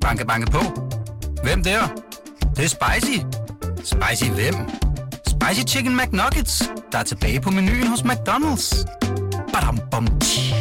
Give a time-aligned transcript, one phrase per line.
[0.00, 0.58] Banke, banke på.
[1.42, 1.80] Hvem der?
[2.40, 3.18] Det, det er spicy.
[3.76, 4.54] Spicy hvem?
[5.26, 8.86] Spicy Chicken McNuggets, der er tilbage på menuen hos McDonald's.
[9.52, 10.54] Badum, bom, tji.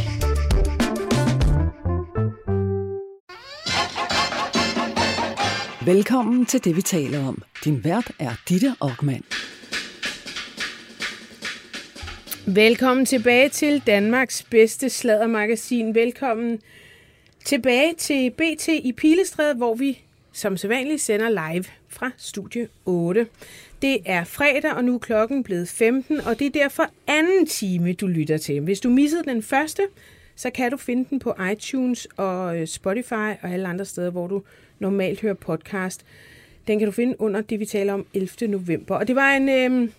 [5.86, 7.44] Velkommen til det, vi taler om.
[7.66, 9.24] Din vært er Ditte Aukmann.
[12.46, 15.96] Velkommen tilbage til Danmarks bedste sladdermagasin.
[15.96, 16.60] Velkommen
[17.46, 20.02] tilbage til BT i Pilestræde, hvor vi
[20.32, 23.28] som sædvanligt sender live fra Studie 8.
[23.82, 27.94] Det er fredag, og nu er klokken blevet 15, og det er derfor anden time,
[27.94, 28.62] du lytter til.
[28.62, 29.82] Hvis du missede den første,
[30.36, 34.28] så kan du finde den på iTunes og øh, Spotify og alle andre steder, hvor
[34.28, 34.44] du
[34.80, 36.06] normalt hører podcast.
[36.68, 38.48] Den kan du finde under det, vi taler om 11.
[38.48, 38.96] november.
[38.96, 39.50] Og det var en...
[39.50, 39.90] Øh,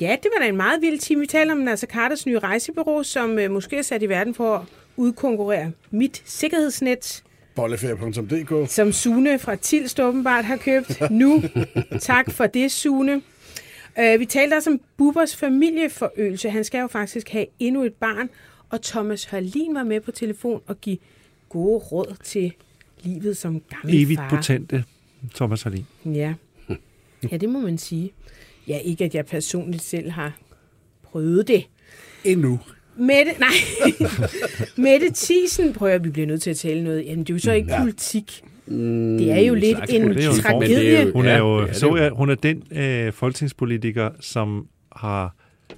[0.00, 1.20] Ja, det var da en meget vild time.
[1.20, 4.54] Vi taler om Nasser Carters nye rejsebureau, som øh, måske er sat i verden for
[4.56, 4.62] at
[4.96, 7.22] udkonkurrere mit sikkerhedsnet,
[7.54, 11.42] Bolleferie.dk som Sune fra Tilst åbenbart har købt nu.
[12.00, 13.22] tak for det, Sune.
[13.98, 16.50] Øh, vi talte også om Bubbers familieforøgelse.
[16.50, 18.30] Han skal jo faktisk have endnu et barn,
[18.70, 20.98] og Thomas Hørlin var med på telefon og give
[21.48, 22.52] gode råd til
[23.02, 24.28] livet som gammel Evigt far.
[24.30, 24.84] potente
[25.34, 25.86] Thomas Hallin.
[26.04, 26.34] Ja.
[27.30, 28.12] ja, det må man sige.
[28.68, 30.32] Ja, ikke at jeg personligt selv har
[31.02, 31.66] prøvet det.
[32.24, 32.60] Endnu.
[32.96, 33.48] Mette, nej.
[34.76, 37.04] Mette Thiesen, prøver vi bliver nødt til at tale noget.
[37.06, 37.80] Jamen, det er jo så ikke ja.
[37.80, 38.42] politik.
[38.68, 41.02] Det er jo lidt slags en er jo en er tragedie.
[41.02, 44.10] jo- Hun er jo, ja, det er så jo- jeg, hun er den øh, folketingspolitiker,
[44.20, 45.34] som har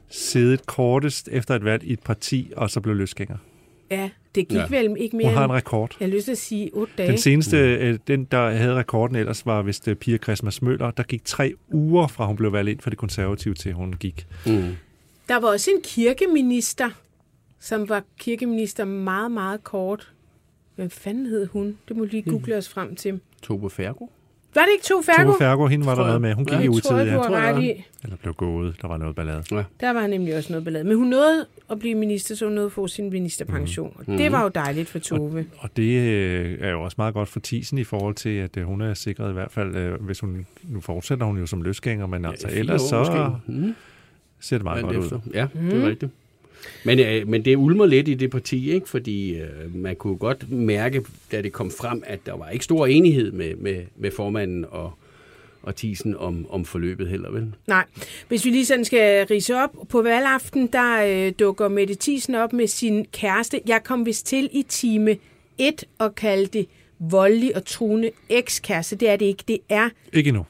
[0.09, 3.37] siddet kortest efter et valg i et parti, og så blev løsgænger.
[3.91, 4.65] Ja, det gik Ja.
[4.71, 5.97] vel ikke mere Hun har en end, rekord.
[6.01, 7.09] jeg har lyst til at sige, otte dage.
[7.11, 10.91] Den seneste, øh, den der havde rekorden ellers, var vist øh, Pia Christmas Møller.
[10.91, 14.27] Der gik tre uger fra hun blev valgt ind for det konservative til hun gik.
[14.47, 14.63] Mm.
[15.29, 16.91] Der var også en kirkeminister,
[17.61, 20.13] som var kirkeminister meget, meget kort.
[20.75, 21.79] Hvad fanden hed hun?
[21.89, 23.21] Det må lige google os frem til.
[23.43, 24.07] Tobe Fergo.
[24.55, 25.23] Var det ikke to færgo?
[25.23, 26.07] Tove Fergo, hende var der jeg.
[26.07, 26.35] noget med.
[26.35, 27.05] Hun gik Ja, i Jeg utid, tror, ja.
[27.11, 27.85] har tror jeg, i.
[28.03, 28.77] Eller blev gået.
[28.83, 29.43] Der var noget ballade.
[29.81, 30.85] Der var nemlig også noget ballade.
[30.85, 33.97] Men hun nåede at blive minister, så hun nåede at få sin ministerpension.
[34.01, 34.13] Mhm.
[34.13, 35.47] Og det var jo dejligt for Tove.
[35.59, 38.65] Og det øh, er jo også meget godt for Tisen i forhold til, at øh,
[38.65, 42.07] hun er sikret i hvert fald, øh, hvis hun, nu fortsætter hun jo som løsgænger,
[42.07, 43.53] men altså fire ellers år så måske.
[43.67, 43.75] Mm.
[44.41, 45.17] ser det meget godt efter.
[45.17, 45.21] ud.
[45.35, 45.71] Ja, Mm.
[45.71, 46.13] det er rigtigt.
[46.85, 48.89] Men, øh, men det ulmer lidt i det parti, ikke?
[48.89, 52.87] fordi øh, man kunne godt mærke, da det kom frem, at der var ikke stor
[52.87, 54.93] enighed med, med, med formanden og,
[55.63, 57.53] og Tisen om, om forløbet heller, vel?
[57.67, 57.85] Nej,
[58.29, 59.71] hvis vi lige sådan skal rise op.
[59.89, 63.61] På valgaften, der øh, dukker Mette Thiesen op med sin kæreste.
[63.67, 65.17] Jeg kom vist til i time
[65.59, 66.67] 1 og kaldte det
[66.99, 68.97] voldelig og truende ekskæreste.
[68.97, 69.45] Det er det ikke.
[69.49, 70.45] Det er, Ikke endnu.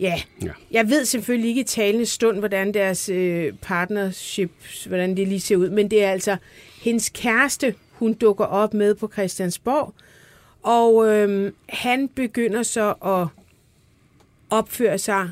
[0.00, 0.22] Ja.
[0.42, 0.50] Ja.
[0.70, 4.50] Jeg ved selvfølgelig ikke i talende stund, hvordan deres øh, partnership,
[4.86, 5.70] hvordan det lige ser ud.
[5.70, 6.36] Men det er altså
[6.82, 9.94] hendes kæreste, hun dukker op med på Christiansborg.
[10.62, 13.26] Og øh, han begynder så at
[14.50, 15.30] opføre sig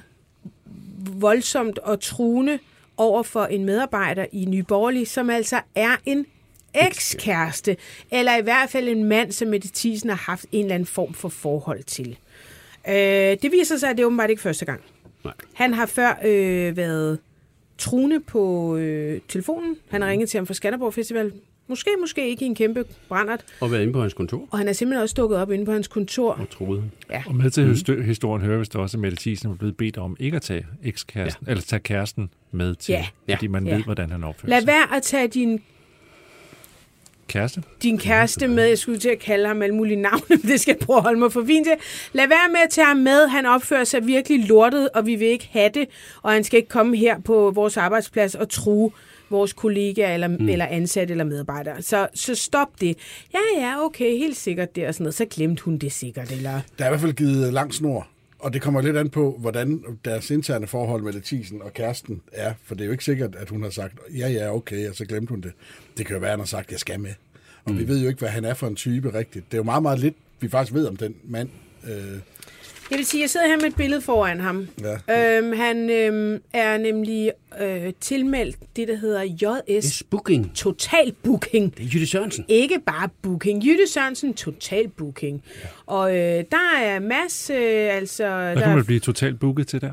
[1.15, 2.59] voldsomt og truende
[2.97, 6.27] over for en medarbejder i Nye Borgerlige, som altså er en
[6.75, 7.77] ekskæreste,
[8.11, 11.15] eller i hvert fald en mand, som Mette Thiesen har haft en eller anden form
[11.15, 12.19] for forhold til.
[12.89, 12.95] Øh,
[13.43, 14.81] det viser sig, at det er åbenbart ikke første gang.
[15.25, 15.35] Nej.
[15.55, 17.19] Han har før øh, været
[17.79, 19.77] truende på øh, telefonen.
[19.89, 21.33] Han har ringet til ham fra Skanderborg Festival.
[21.71, 23.45] Måske, måske ikke i en kæmpe brændert.
[23.61, 25.73] Og været inde på hans kontor Og han er simpelthen også dukket op inde på
[25.73, 26.33] hans kontor.
[26.33, 26.83] og troede.
[27.11, 27.23] Ja.
[27.27, 27.67] Og med til
[27.97, 28.03] mm.
[28.05, 31.47] historien hører vist også, at Mette Thiesen er blevet bedt om ikke at tage ekskæresten,
[31.47, 31.51] ja.
[31.51, 32.93] eller tage kæresten med til,
[33.29, 33.35] Ja.
[33.35, 33.75] fordi man Ja.
[33.77, 34.67] ved, hvordan han opfører Lad sig.
[34.67, 35.63] være at tage din
[37.29, 37.63] Kæreste?
[37.83, 38.65] din kæreste med.
[38.65, 41.03] Jeg skulle til at kalde ham alle mulige navne, men det skal jeg prøve at
[41.03, 41.75] holde mig for fint til.
[42.13, 43.29] Lad være med at tage ham med.
[43.29, 45.89] Han opfører sig virkelig lortet, og vi vil ikke have det.
[46.23, 48.91] Og han skal ikke komme her på vores arbejdsplads og true
[49.31, 50.49] vores kollegaer eller, mm.
[50.49, 51.83] eller ansatte eller medarbejdere.
[51.83, 52.97] Så, så stop det.
[53.35, 55.15] Ja, ja, okay, helt sikkert det og sådan noget.
[55.15, 56.61] Så glemte hun det sikkert, eller...
[56.79, 58.07] Der er i hvert fald givet lang snor,
[58.39, 62.55] og det kommer lidt an på, hvordan deres interne forhold med Lethisen og kæresten er,
[62.65, 65.05] for det er jo ikke sikkert, at hun har sagt, ja, ja, okay, og så
[65.05, 65.53] glemte hun det.
[65.97, 67.15] Det kan jo være, at han har sagt, jeg skal med.
[67.65, 67.79] Og mm.
[67.79, 69.45] vi ved jo ikke, hvad han er for en type rigtigt.
[69.47, 71.49] Det er jo meget, meget lidt, vi faktisk ved om den mand.
[71.89, 72.19] Øh,
[72.91, 74.69] Jeg vil sige, jeg sidder her med et billede foran ham.
[75.09, 75.39] Ja.
[75.39, 80.55] Øhm, han øhm, er nemlig øh, tilmeldt det, der hedder JS Booking.
[80.55, 81.77] Total Booking.
[81.77, 82.45] Det er Jytte Sørensen.
[82.49, 83.65] Ikke bare booking.
[83.65, 85.43] Jytte Sørensen, total booking.
[85.63, 85.69] Ja.
[85.87, 88.25] Og øh, der er masse, øh, altså...
[88.29, 89.93] Hvad der kan man blive totalt booket til der?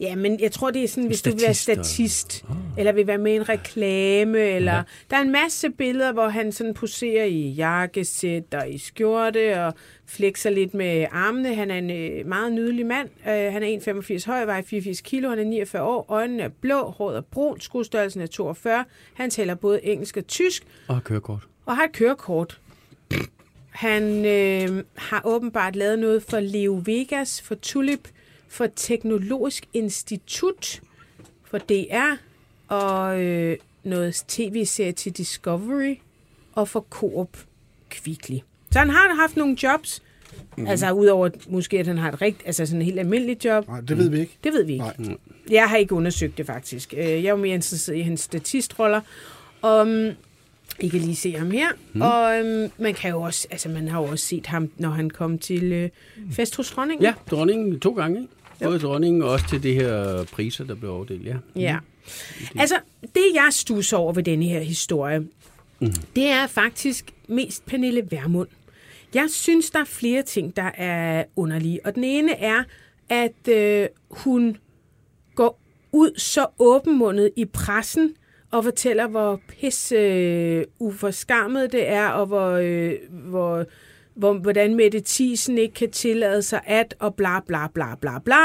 [0.00, 2.44] Ja, men jeg tror, det er sådan, hvis du vil være Statist statist,
[2.78, 4.74] eller vil være med i en reklame, eller...
[4.74, 4.82] Ja.
[5.10, 9.74] Der er en masse billeder, hvor han sådan poserer i jakkesæt og i skjorte, og
[10.06, 11.54] flexer lidt med armene.
[11.54, 13.08] Han er en øh, meget nydelig mand.
[13.28, 13.78] Øh, han er
[14.20, 17.60] 1,85 høj, vejer 84 kilo, han er 49 år, øjnene er blå, håret er brun,
[17.60, 18.84] skostørrelsen er 42.
[19.14, 21.46] Han taler både engelsk og tysk, Og har kørekort.
[21.66, 22.60] og har et kørekort.
[23.70, 28.08] Han øh, har åbenbart lavet noget for Leo Vegas, for Tulip,
[28.50, 30.80] for Teknologisk Institut,
[31.44, 32.16] for DR,
[32.68, 35.94] og øh, noget tv-serie til Discovery,
[36.52, 37.38] og for Coop
[37.90, 38.36] Kvickly.
[38.70, 40.02] Så han har haft nogle jobs,
[40.56, 40.66] mm.
[40.66, 43.68] altså udover måske, at han har et rigt, altså sådan et helt almindeligt job.
[43.68, 44.38] Nej, det ved vi ikke.
[44.44, 44.84] Det ved vi ikke.
[44.98, 45.16] Nej.
[45.50, 46.94] Jeg har ikke undersøgt det faktisk.
[46.96, 49.00] Øh, Jeg er mere interesseret i hans statistroller.
[49.62, 50.08] Um,
[50.80, 51.68] I kan lige se ham her.
[51.92, 52.00] Mm.
[52.02, 55.10] Og um, man kan jo også, altså man har jo også set ham, når han
[55.10, 55.88] kom til øh,
[56.32, 57.02] fest hos dronningen.
[57.04, 58.28] Ja, dronningen to gange?
[58.64, 61.36] Både dronningen og også til det her priser, der blev overdelt, ja.
[61.56, 61.78] Ja.
[62.58, 65.18] Altså, det jeg stusser over ved denne her historie,
[65.80, 65.92] mm.
[66.16, 68.48] det er faktisk mest Pernille Vermund.
[69.14, 71.80] Jeg synes, der er flere ting, der er underlige.
[71.86, 72.64] Og den ene er,
[73.08, 74.56] at øh, hun
[75.34, 75.60] går
[75.92, 78.14] ud så åbenmundet i pressen
[78.50, 83.64] og fortæller, hvor pisse øh, uforskammet det er, og hvor, øh, hvor,
[84.14, 88.38] hvor, hvordan Mette Thiesen ikke kan tillade sig at, og bla bla bla bla bla.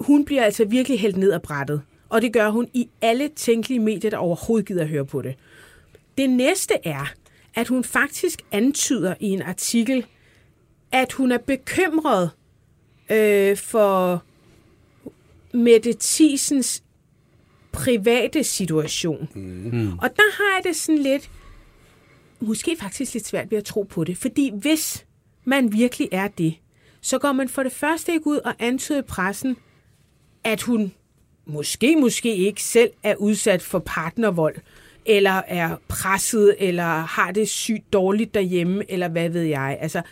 [0.00, 1.82] Hun bliver altså virkelig hældt ned af brættet.
[2.08, 5.34] Og det gør hun i alle tænkelige medier, der overhovedet gider at høre på det.
[6.18, 7.12] Det næste er,
[7.54, 10.06] at hun faktisk antyder i en artikel,
[10.92, 12.30] at hun er bekymret
[13.10, 14.22] øh, for
[15.52, 16.82] Mette Thiesens
[17.72, 19.28] private situation.
[19.34, 19.98] Mm.
[19.98, 21.30] Og der har jeg det sådan lidt,
[22.40, 25.06] måske faktisk lidt svært ved at tro på det, fordi hvis
[25.44, 26.54] man virkelig er det,
[27.00, 29.56] så går man for det første ikke ud og antyder pressen,
[30.44, 30.92] at hun
[31.46, 34.56] måske, måske ikke selv er udsat for partnervold,
[35.06, 39.78] eller er presset, eller har det sygt dårligt derhjemme, eller hvad ved jeg.
[39.80, 40.02] Altså,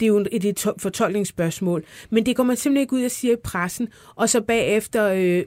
[0.00, 1.84] det er jo et, et fortolkningsspørgsmål.
[2.10, 5.44] Men det går man simpelthen ikke ud og siger i pressen, og så bagefter øh,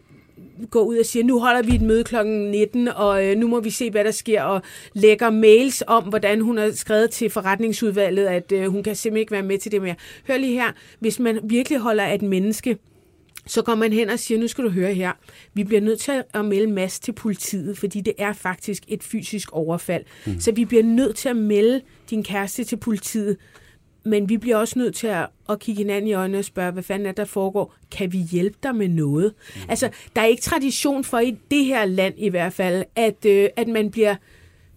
[0.72, 2.16] går ud og siger, nu holder vi et møde kl.
[2.26, 4.62] 19, og øh, nu må vi se, hvad der sker, og
[4.94, 9.32] lægger mails om, hvordan hun har skrevet til forretningsudvalget, at øh, hun kan simpelthen ikke
[9.32, 9.96] være med til det mere.
[10.28, 12.78] Hør lige her, hvis man virkelig holder af et menneske,
[13.50, 15.12] så går man hen og siger, nu skal du høre her,
[15.54, 19.52] vi bliver nødt til at melde masse til politiet, fordi det er faktisk et fysisk
[19.52, 20.04] overfald.
[20.26, 20.40] Mm.
[20.40, 23.38] Så vi bliver nødt til at melde din kæreste til politiet,
[24.10, 26.84] men vi bliver også nødt til at, at kigge hinanden i øjnene og spørge, hvad
[26.84, 27.74] fanden er der foregår?
[27.92, 29.34] Kan vi hjælpe dig med noget?
[29.56, 29.62] Mm.
[29.70, 33.50] Altså, der er ikke tradition for i det her land i hvert fald, at, øh,
[33.56, 34.16] at man bliver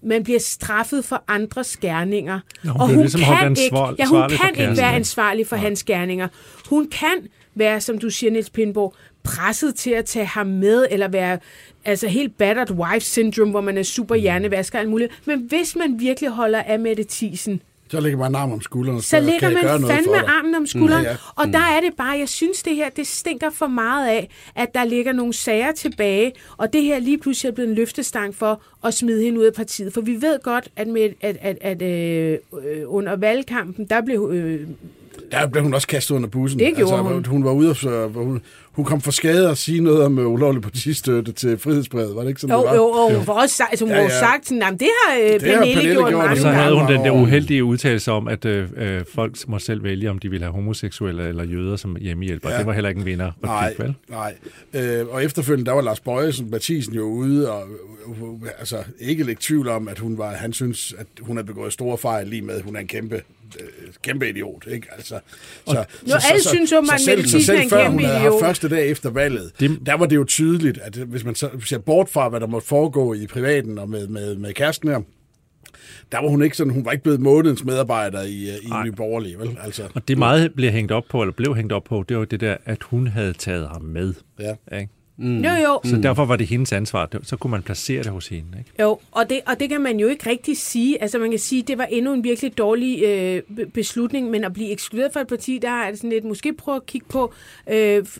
[0.04, 2.40] man bliver straffet for andres gerninger.
[2.64, 5.84] Nå, hun og hun ligesom kan, ikke, ja, hun kan ikke være ansvarlig for hans
[5.84, 6.28] gerninger.
[6.68, 11.08] Hun kan være, som du siger, Niels Pindborg, presset til at tage ham med, eller
[11.08, 11.38] være
[11.84, 15.12] altså helt battered wife syndrome, hvor man er super hjernevasker og alt muligt.
[15.26, 17.62] Men hvis man virkelig holder af Mette Thiesen,
[17.92, 21.02] Så lægger man arm om skulderen og så jeg gøre man fandme armen om skulderen.
[21.02, 24.08] Mm, ja, Og der er det bare, jeg synes det her, det stinker for meget
[24.08, 27.74] af, at der ligger nogle sager tilbage, og det her lige pludselig er blevet en
[27.74, 29.92] løftestang for at smide hende ud af partiet.
[29.92, 34.30] For vi ved godt, at, med, at, at, at øh, øh, under valgkampen, der blev
[34.32, 34.68] øh,
[35.30, 36.60] Der blev hun også kastet under bussen.
[36.60, 37.24] Det gjorde altså, hun.
[37.24, 37.44] hun.
[37.44, 38.42] var ude og hun,
[38.72, 42.16] hun kom for skade at sige noget om øh, ulovlig partistøtte til frihedsbrevet.
[42.16, 42.74] Var det ikke sådan, jo, det var?
[42.76, 45.16] jo, og hun var også sagt, altså, hun Ja, ja, sagt sådan, "Jamen, det har
[45.16, 48.12] øh, har Pernille, Pernille gjort gjort, Og så det havde hun den der uheldige udtalelse
[48.12, 51.76] om, at øh, øh, folk må selv vælge, om de vil have homoseksuelle eller jøder
[51.76, 52.50] som hjemmehjælper.
[52.50, 52.58] Ja.
[52.58, 53.32] Det var heller ikke en vinder.
[53.42, 53.94] Nej, vel?
[54.08, 54.34] nej.
[54.74, 57.62] Øh, og efterfølgende, der var Lars Bøjesen, Mathisen jo ude, og
[58.08, 61.72] øh, altså, ikke lægge tvivl om, at hun var, han synes, at hun har begået
[61.72, 63.20] store fejl lige med, at hun er en kæmpe, øh,
[64.02, 64.66] kæmpe idiot.
[64.70, 64.86] Ikke?
[64.92, 65.20] Altså,
[65.66, 67.92] så, Jo, alle synes åbenbart, så selv, Mette så Thiesen er selv en før kæmpe
[67.98, 71.24] hun havde haft første dag efter valget, Det- der var det jo tydeligt, at hvis
[71.24, 74.52] man så ser bort fra, hvad der måtte foregå i privaten og med, med, med
[74.52, 75.00] kæresten her,
[76.12, 78.84] der var hun ikke sådan, hun var ikke blevet månedens medarbejder i, øh, i Nej.
[78.84, 79.58] Nye Borgerlige, vel?
[79.64, 82.24] Altså, Og det meget blev hængt op på, eller blev hængt op på, det var
[82.24, 84.14] det der, at hun havde taget ham med.
[84.40, 84.54] ja.
[84.78, 84.92] Ikke?
[85.18, 85.80] Jo, jo.
[85.84, 87.08] Så derfor var det hendes ansvar.
[87.22, 88.46] Så kunne man placere det hos hende.
[88.58, 88.70] Ikke?
[88.82, 91.02] Jo, og det, og det kan man jo ikke rigtig sige.
[91.02, 94.52] Altså man kan sige, det var endnu en virkelig dårlig øh, be- beslutning, men at
[94.52, 97.32] blive ekskluderet fra et parti, der er det sådan lidt, måske prøve at kigge på,
[97.72, 98.18] øh, f-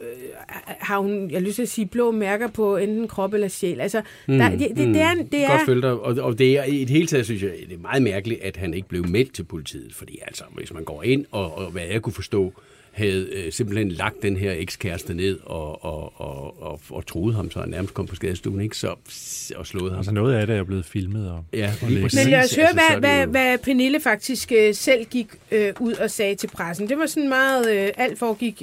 [0.67, 3.81] har hun, jeg har lyst til at sige, blå mærker på enten krop eller sjæl.
[3.81, 5.91] Altså, mm, der, det, det, det, er, det er, Godt følge dig.
[5.93, 8.57] Og, og det er, i det hele taget synes jeg, det er meget mærkeligt, at
[8.57, 9.95] han ikke blev meldt til politiet.
[9.95, 12.53] Fordi altså, hvis man går ind, og, og hvad jeg kunne forstå,
[12.93, 17.51] havde øh, simpelthen lagt den her ekskæreste ned og, og, og, og, og troede ham,
[17.51, 18.77] så han nærmest kom på skadestuen, ikke?
[18.77, 18.95] Så,
[19.57, 19.99] og slået ham.
[19.99, 21.31] Altså noget af det er blevet filmet.
[21.31, 22.03] Og, Ja, og lige læst.
[22.05, 22.25] præcis.
[22.25, 25.29] Men lad os høre, Altså, så er hvad, hvad, hvad Pernille faktisk øh, selv gik
[25.53, 26.89] øh, ud og sagde til pressen.
[26.89, 28.63] Det var sådan meget, øh, alt foregik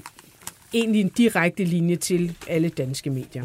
[0.73, 3.43] egentlig en direkte linje til alle danske medier.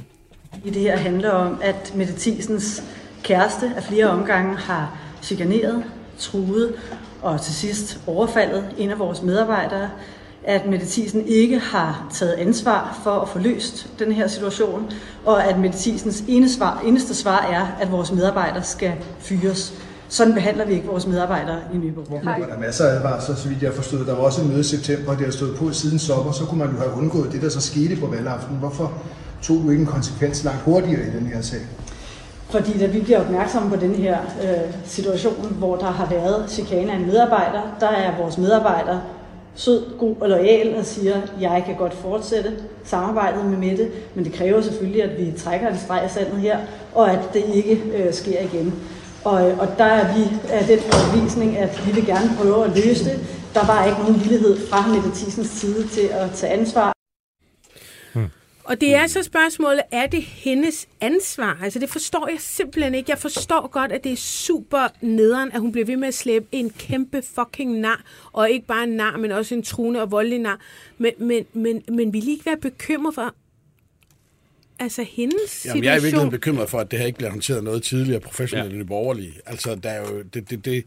[0.65, 2.83] I det her handler om, at Mette Thiesens
[3.23, 5.85] kæreste af flere omgange har chikaneret,
[6.19, 6.75] truet
[7.23, 9.91] og til sidst overfaldet en af vores medarbejdere.
[10.47, 14.91] At Mette Thiesen ikke har taget ansvar for at få løst den her situation,
[15.25, 19.75] og at Mette Thiesens eneste svar, eneste svar er, at vores medarbejdere skal fyres.
[20.09, 22.05] Sådan behandler vi ikke vores medarbejdere i Nyborg.
[22.09, 24.05] Hvor var der masser af advarsler, så vidt jeg forstod.
[24.05, 26.59] Der var også et møde i september, det har stået på siden sommer, så kunne
[26.59, 28.57] man jo have undgået det, der så skete på valgaften.
[28.57, 28.93] Hvorfor
[29.43, 31.61] tog du ikke en konsekvens langt hurtigere i den her sag?
[32.49, 36.93] Fordi da vi bliver opmærksomme på den her øh, situation, hvor der har været chikane
[36.93, 39.01] af en medarbejder, der er vores medarbejdere
[39.55, 42.53] sød, god og lojal og siger, jeg kan godt fortsætte
[42.85, 46.59] samarbejdet med Mette, men det kræver selvfølgelig, at vi trækker en streg af sandet her,
[46.95, 48.75] og at det ikke øh, sker igen.
[49.25, 52.71] Og, øh, og der er vi af den overbevisning, at vi vil gerne prøve at
[52.71, 53.19] løse det.
[53.55, 56.94] Der var ikke nogen villighed fra Mette Thysens side til at tage ansvar.
[58.65, 61.59] Og det er så spørgsmålet, er det hendes ansvar?
[61.63, 63.11] Altså det forstår jeg simpelthen ikke.
[63.11, 66.47] Jeg forstår godt, at det er super nederen, at hun bliver ved med at slæbe
[66.53, 68.03] en kæmpe fucking nar.
[68.33, 70.61] Og ikke bare en nar, men også en truende og voldelig nar.
[70.99, 73.35] Men, men, men, men vil I ikke være bekymret for,
[74.79, 75.77] altså hendes situation?
[75.77, 78.21] Jamen, jeg er i virkeligheden bekymret for, at det her ikke bliver håndteret noget tidligere
[78.21, 78.79] professionelt ja.
[78.79, 79.35] det borgerlige.
[79.47, 80.85] Altså, der er jo, det, det, det,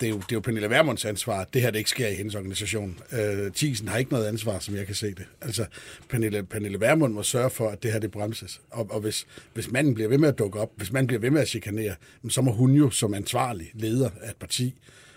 [0.00, 2.08] det, er jo, det er jo Pernille Vermunds ansvar, at det her det ikke sker
[2.08, 2.98] i hendes organisation.
[3.12, 5.26] Øh, Thiesen har ikke noget ansvar, som jeg kan se det.
[5.40, 5.64] Altså,
[6.08, 8.60] Pernille, Pernille Vermund må sørge for, at det her det bremses.
[8.70, 11.30] Og, og hvis, hvis manden bliver ved med at dukke op, hvis manden bliver ved
[11.30, 11.94] med at chikanere,
[12.28, 14.74] så må hun jo som ansvarlig leder af et parti,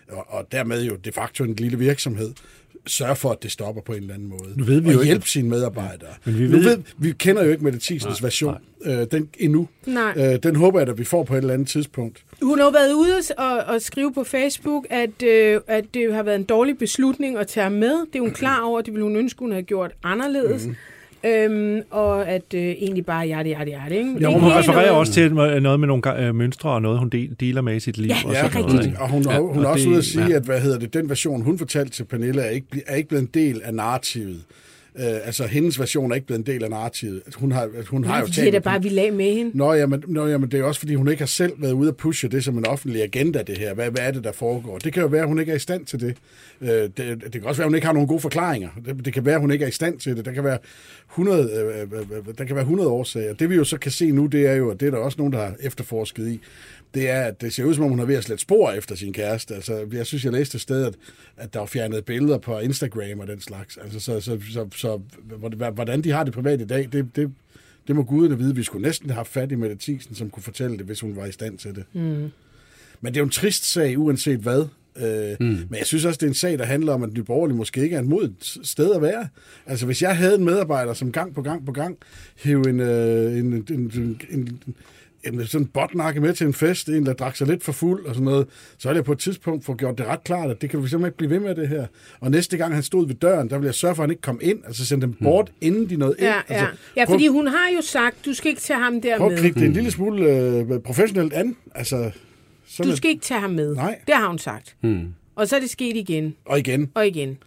[0.07, 2.33] og, og dermed jo de facto en lille virksomhed,
[2.87, 4.53] sørge for, at det stopper på en eller anden måde.
[4.57, 6.09] Nu ved vi og jo ikke- hjælpe sine medarbejdere.
[6.25, 9.67] Men vi nu ved- ved, vi kender jo ikke Mette Thiesens version øh, den, endnu.
[9.85, 10.13] Nej.
[10.17, 12.23] Øh, den håber jeg, at vi får på et eller andet tidspunkt.
[12.41, 16.23] Hun har jo været ude og, og skrive på Facebook, at, øh, at det har
[16.23, 18.05] været en dårlig beslutning at tage med.
[18.13, 20.65] Det er hun klar over, det ville hun ønske, hun havde gjort anderledes.
[20.65, 20.75] Mm.
[21.25, 23.97] Øhm, og at øh, egentlig bare hjerte, hjerte, hjerte.
[23.97, 24.15] Ikke?
[24.19, 27.35] Ja, hun refererer noget- også til noget med nogle øh, mønstre og noget, hun del,
[27.39, 28.07] dealer med i sit liv.
[28.07, 28.73] Ja, og ja, sådan rigtigt.
[28.83, 28.97] noget?
[28.99, 30.35] Og hun, ja, hun er og også det- ude at sige, ja.
[30.35, 33.21] at hvad hedder det, den version, hun fortalte til Pernille, er ikke, er ikke blevet
[33.21, 34.41] en del af narrativet.
[34.99, 37.21] Øh, altså, hendes version er ikke blevet en del af narrativet.
[37.35, 39.57] Hun har, hun har jo talt er da med bare, vi lag med hende.
[39.57, 41.97] Nå, jamen, nå, jamen, det er også, fordi hun ikke har selv været ude at
[41.97, 43.73] pushe det som en offentlig agenda, det her.
[43.73, 44.77] Hvad, hvad er det, der foregår?
[44.77, 46.17] Det kan jo være, at hun ikke er i stand til det.
[46.61, 48.69] Øh, det, det kan også være, at hun ikke har nogen gode forklaringer.
[48.85, 50.25] Det, det kan være, at hun ikke er i stand til det.
[50.25, 50.57] Der kan være
[51.11, 53.33] 100, øh, øh, øh, der kan være 100 årsager.
[53.33, 55.17] Det vi jo så kan se nu, det er jo, og det er der også
[55.17, 56.39] nogen, der har efterforsket i,
[56.93, 58.95] det er, at det ser ud som om, hun har ved at slette spor efter
[58.95, 59.55] sin kæreste.
[59.55, 60.95] Altså, jeg synes, jeg læste et sted, at,
[61.37, 63.77] at der var fjernet billeder på Instagram og den slags.
[63.77, 65.01] Altså, så, så, så, så
[65.73, 67.31] hvordan de har det privat i dag, det, det,
[67.87, 68.55] det må guderne vide.
[68.55, 71.15] Vi skulle næsten have haft fat i Mette Thiesen, som kunne fortælle det, hvis hun
[71.15, 71.83] var i stand til det.
[71.93, 72.31] Mm.
[73.01, 74.65] Men det er jo en trist sag, uanset hvad.
[74.97, 75.45] Øh, mm.
[75.45, 77.81] Men jeg synes også, det er en sag, der handler om, at Nye Borgerlige måske
[77.81, 79.27] ikke er et modigt sted at være.
[79.65, 81.97] Altså, hvis jeg havde en medarbejder, som gang på gang på gang
[82.35, 84.61] hævde en, øh, en, en, en, en,
[85.23, 88.15] en sådan botnakke med til en fest, en, der drak sig lidt for fuld og
[88.15, 88.47] sådan noget,
[88.77, 90.87] så ville jeg på et tidspunkt få gjort det ret klart, at det kan vi
[90.87, 91.85] simpelthen ikke blive ved med det her.
[92.19, 94.21] Og næste gang han stod ved døren, der ville jeg sørge for, at han ikke
[94.21, 95.67] kom ind, altså sende dem bort, mm.
[95.67, 96.27] inden de nåede ind.
[96.27, 96.71] Ja, altså, ja.
[97.01, 99.33] ja, prøv- fordi hun har jo sagt, du skal ikke tage ham der Prøv at
[99.33, 99.41] med.
[99.41, 101.55] gribe det en lille smule øh, professionelt an.
[101.75, 102.11] Altså,
[102.67, 103.75] så Du skal ikke tage ham med.
[103.75, 103.99] Nej.
[104.07, 104.75] Det har hun sagt.
[104.81, 105.07] Hmm.
[105.35, 106.91] Og så er det sket igen Og igen.
[106.93, 107.37] og igen.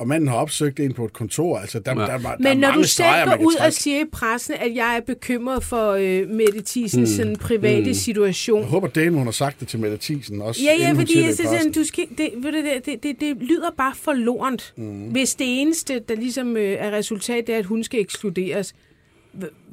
[0.00, 1.58] Og manden har opsøgt en på et kontor.
[1.58, 2.00] Altså, der, ja.
[2.00, 3.76] der, der, der Men er når mange du selv går ud og trække.
[3.76, 8.64] siger i pressen, at jeg er bekymret for øh, Mette Thysens sådan private Jeg situation.
[8.64, 10.60] håber, Dane, hun har sagt det til Mette Thiesen også.
[10.64, 11.68] Ja, ja, fordi siger jeg pressen.
[11.70, 14.72] at du skal, det, ved du, det, det, det, det lyder bare forlorent.
[14.76, 15.06] Mm.
[15.08, 18.74] Hvis det eneste, der ligesom øh, er resultat, det er, at hun skal ekskluderes.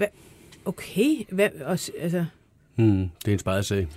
[0.01, 2.25] Hva- okay, hvad, også, altså,
[2.75, 3.87] Hmm, det er en sparet sag.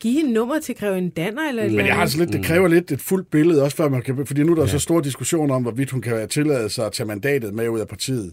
[0.00, 2.92] Give hende nummer til Greven Danner, eller Men jeg har altså lidt, det kræver lidt
[2.92, 4.68] et fuldt billede, også før man kan, fordi nu er der ja.
[4.68, 7.88] så stor diskussion om, hvorvidt hun kan tillade sig at tage mandatet med ud af
[7.88, 8.32] partiet.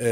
[0.00, 0.06] Øh,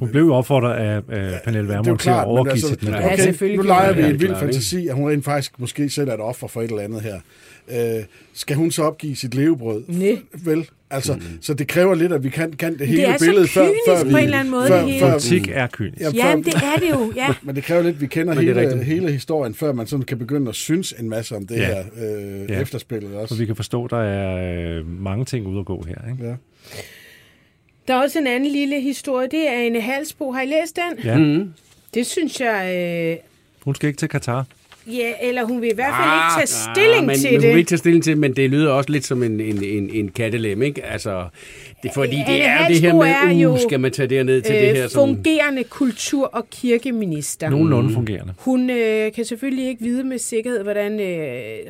[0.00, 2.76] Hun blev jo opfordret af, af Pernille er Vermund til at overgive altså.
[2.82, 6.08] Ja, okay, nu leger vi en vild Klart, fantasi, at hun rent faktisk måske selv
[6.08, 7.20] er et offer for et eller andet her.
[7.98, 9.82] Øh, skal hun så opgive sit levebrød?
[9.88, 10.18] Nej.
[10.44, 11.20] Vel, altså, mm.
[11.40, 13.64] så det kræver lidt, at vi kan, kan det hele det er så billede, før,
[13.66, 14.10] kynisk før vi...
[14.10, 15.00] på en eller anden måde, før, det hele.
[15.00, 16.00] før, Politik er kynisk.
[16.14, 17.34] Ja, før- men det er det jo, ja.
[17.42, 20.18] Men det kræver lidt, at vi kender er hele, hele historien, før man sådan kan
[20.18, 21.64] begynde at synes en masse om det Ja.
[21.66, 22.60] her øh, Ja.
[22.60, 23.34] efterspillet også.
[23.34, 26.10] Så vi kan forstå, at der er øh, mange ting ude at gå her.
[26.12, 26.24] Ikke?
[26.28, 26.34] Ja.
[27.88, 30.32] Der er også en anden lille historie, det er en halsbo.
[30.32, 31.04] Har I læst den?
[31.04, 31.18] Ja.
[31.18, 31.52] Mm.
[31.94, 32.74] Det synes jeg...
[33.12, 33.16] Øh,
[33.64, 34.46] Hun skal ikke til Katar.
[34.86, 37.42] Ja, eller hun vil i hvert fald ikke tage stilling ah, men, til men hun
[37.42, 37.50] det.
[37.50, 40.08] vil ikke tage stilling til men det lyder også lidt som en, en, en, en
[40.08, 40.84] kattelem, ikke?
[40.84, 41.24] Altså,
[41.82, 44.08] det fordi, Anne det er det her Halsbo er med, jo, uh, skal man tage
[44.08, 44.84] derned til det her?
[44.84, 47.50] Øh, Som, fungerende kultur- og kirkeminister.
[47.50, 48.34] Nogenlunde fungerende.
[48.38, 51.06] Hun øh, kan selvfølgelig ikke vide med sikkerhed, hvordan øh,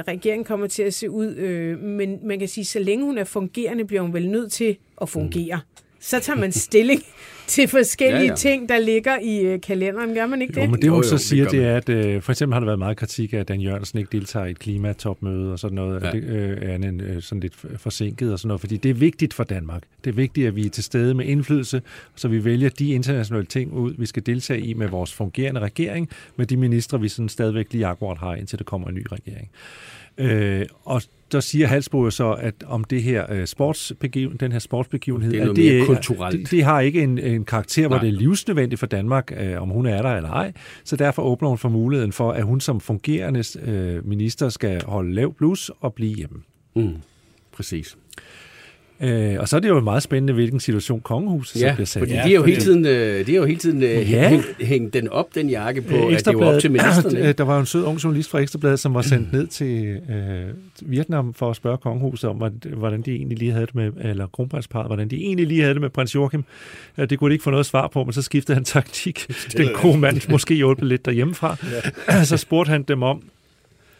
[0.08, 3.24] regeringen kommer til at se ud, øh, men man kan sige, så længe hun er
[3.24, 5.60] fungerende, bliver hun vel nødt til at fungere.
[6.06, 7.02] Så tager man stilling
[7.46, 10.14] til forskellige Ja, ja, ting, der ligger i øh, kalenderen.
[10.14, 10.64] Gør man ikke det?
[10.64, 12.32] Jo, men det Jo, hun jo, så det siger, gør det er, at øh, for
[12.32, 15.52] eksempel har der været meget kritik af, at Dan Jørgensen ikke deltager i et klimatopmøde
[15.52, 16.02] og sådan noget.
[16.02, 16.10] Ja.
[16.10, 19.34] Det øh, er en, øh, sådan lidt forsinket og sådan noget, fordi det er vigtigt
[19.34, 19.82] for Danmark.
[20.04, 21.82] Det er vigtigt, at vi er til stede med indflydelse,
[22.14, 26.08] så vi vælger de internationale ting ud, vi skal deltage i med vores fungerende regering,
[26.36, 29.50] med de ministre, vi sådan stadigvæk lige akkurat har, indtil der kommer en ny regering.
[30.18, 31.02] Øh, og
[31.32, 35.38] der siger Halsbo jo så, at om det her øh, sportsbegiven, den her sportsbegivenhed, Det
[35.38, 36.38] er at noget mere er- kulturelt.
[36.40, 38.04] Det, det har ikke en, en karakter, hvor Nej.
[38.04, 40.52] det er livsnødvendigt for Danmark, øh, om hun er der eller ej.
[40.84, 45.14] Så derfor åbner hun for muligheden for, at hun som fungerende øh, minister skal holde
[45.14, 46.38] lav blus og blive hjemme.
[46.76, 46.94] Mm.
[47.52, 47.96] Præcis.
[49.00, 52.00] Øh, og så er det jo meget spændende, hvilken situation kongehuset så Ja, bliver sat
[52.00, 54.28] fordi de har jo hele tiden, øh, de har jo hele tiden øh, Ja.
[54.28, 57.18] hængt, hængt den op, den jakke, på, Øh, at det var op til ministerne.
[57.28, 59.84] øh, der var jo en sød ung journalist fra Ekstrabladet, som var sendt ned til
[59.86, 60.44] øh,
[60.82, 64.26] Vietnam for at spørge kongehuset om, hvordan- hvordan de egentlig lige havde det med, eller
[64.26, 66.44] kronprinsparet, hvordan de egentlig lige havde det med prins Joachim.
[66.98, 69.26] Øh, Det kunne de ikke få noget svar på, men så skiftede han taktik.
[69.56, 71.56] Den gode mand måske hjulpet lidt derhjemmefra.
[72.08, 72.24] Ja.
[72.30, 73.22] Så spurgte han dem om,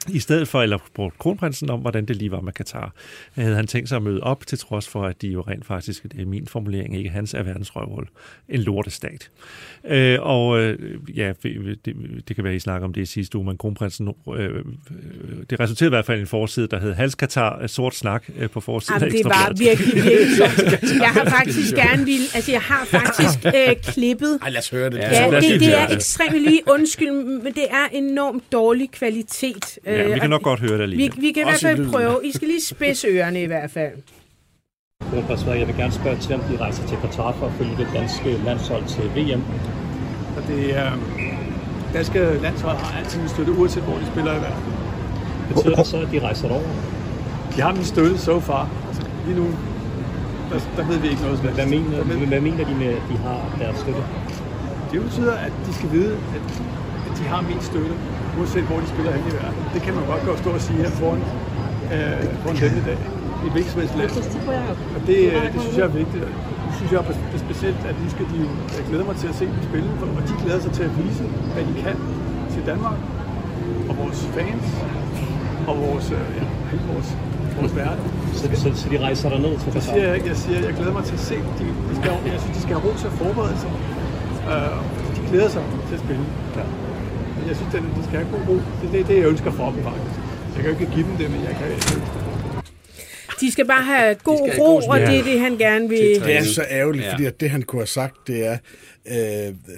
[0.09, 2.93] i stedet for, eller spurgte kronprinsen om, hvordan det lige var med Katar,
[3.35, 6.03] havde han tænkt sig at møde op, til trods for, at de jo rent faktisk,
[6.03, 8.07] det er min formulering, ikke hans er verdens røvhul,
[8.49, 9.31] en lortestat.
[9.85, 10.79] Øh, og øh,
[11.17, 11.75] ja, det,
[12.29, 14.65] det kan være, I snakker om det i sidste uge, men kronprinsen, øh,
[15.51, 18.51] det resulterede i hvert fald i en forside, der hed Hals Katar, sort snak øh,
[18.51, 21.01] på forsiden Jamen, af det var virkelig, virkelig.
[21.01, 24.39] Jeg har faktisk gerne vil, altså jeg har faktisk øh, klippet.
[24.43, 24.99] Ej, lad os høre det.
[24.99, 27.11] Ja, det, det er ekstremt lige undskyld,
[27.43, 29.79] men det er enormt dårlig kvalitet.
[29.97, 31.21] Ja, vi Øh, kan nok godt høre det vi, alligevel.
[31.21, 32.21] vi kan i hvert fald prøve.
[32.25, 33.93] I skal lige spidse ørerne i hvert fald.
[35.47, 38.31] Jeg vil gerne spørge til, om de rejser til Qatar for at følge det danske
[38.45, 39.43] landshold til VM.
[40.37, 40.91] Og det er,
[41.93, 44.65] danske landshold har altid min støtte, uanset hvor de spiller i verden.
[45.49, 46.65] Betyder det så, at de rejser derover?
[47.57, 48.69] De har min støtte so far.
[48.89, 49.47] Altså, lige nu,
[50.51, 51.39] der, der ved vi ikke noget.
[51.41, 51.55] helst.
[51.55, 54.01] Hvad mener, ved- hvad mener de med, at de har deres støtte?
[54.93, 56.43] Det betyder, at de skal vide, at,
[57.11, 57.95] at de har min støtte,
[58.39, 59.61] uanset hvor de spiller hen i verden.
[59.75, 61.21] Det kan man godt gå og stå og sige her foran,
[61.95, 62.99] øh, foran denne dag.
[63.43, 64.11] I et hvilket som helst land.
[64.97, 66.23] Og det, øh, det synes jeg er vigtigt.
[66.27, 66.31] Og
[66.69, 69.29] Det synes jeg er spe- specielt, at nu skal de jo, jeg glæder mig til
[69.33, 69.89] at se dem spille,
[70.19, 71.25] og de glæder sig til at vise,
[71.55, 71.97] hvad de kan
[72.55, 72.99] til Danmark
[73.91, 74.67] og vores fans
[75.71, 76.45] og vores, øh, ja,
[76.93, 77.09] vores,
[77.59, 78.05] vores verden.
[78.39, 80.29] Så, så, så de rejser derned til Det siger jeg ikke.
[80.29, 81.35] Jeg siger, jeg glæder mig til at se.
[81.59, 83.71] De, de skal, jeg synes, de skal have ro til at forberede sig.
[84.53, 84.77] Uh,
[85.17, 86.25] de glæder sig til at spille.
[86.57, 86.63] Ja.
[87.49, 88.55] Jeg synes, at de skal have god ro.
[88.55, 90.17] Det er det, det, jeg ønsker for dem, faktisk.
[90.55, 92.03] Jeg kan jo ikke give dem det, men jeg kan ønske det.
[93.41, 95.99] De skal bare have god have ro, god og det er det, han gerne vil.
[95.99, 97.13] Det er så ærgerligt, ja.
[97.13, 98.59] fordi at det, han kunne have sagt, det er,
[99.11, 99.17] øh,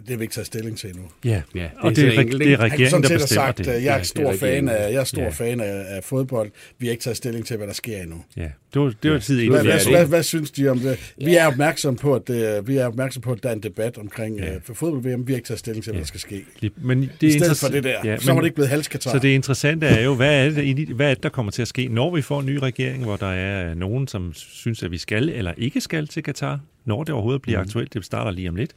[0.09, 1.05] det vi ikke taget stilling til endnu.
[1.25, 2.57] Ja, Ja, det og er det er, enkelt, det er?
[2.57, 3.67] Han regeringen, sådan der bestemmer sagt, det.
[3.77, 5.29] øh, jeg er Ja, stor er fan af, jeg er stor Ja.
[5.29, 6.51] fan af, af fodbold.
[6.79, 8.17] Vi har ikke taget stilling til, hvad der sker endnu.
[8.37, 9.57] Ja, det var, det var tid Hvad, inden.
[9.57, 11.13] Ja, hvad, det- hvad, hvad synes de om det?
[11.25, 13.99] Vi er opmærksom på, at det, vi er opmærksom på, at der er en debat
[13.99, 14.53] omkring Ja.
[14.53, 14.59] ja.
[14.65, 15.27] for fodbold-VM.
[15.27, 16.03] Vi har ikke taget stilling til, hvad Ja.
[16.03, 16.45] der skal ske.
[16.77, 17.91] Men det I er stedet interess- for det der.
[18.05, 19.11] Ja, Ja, så var men- det ikke blevet halskatar.
[19.11, 21.69] Så det interessante er jo, hvad er, det, hvad er det, der kommer til at
[21.69, 24.99] ske, når vi får en ny regering, hvor der er nogen, som synes, at vi
[24.99, 27.95] skal eller ikke skal til Katar, når det overhovedet bliver aktuelt.
[27.95, 28.73] Det starter lige om lidt.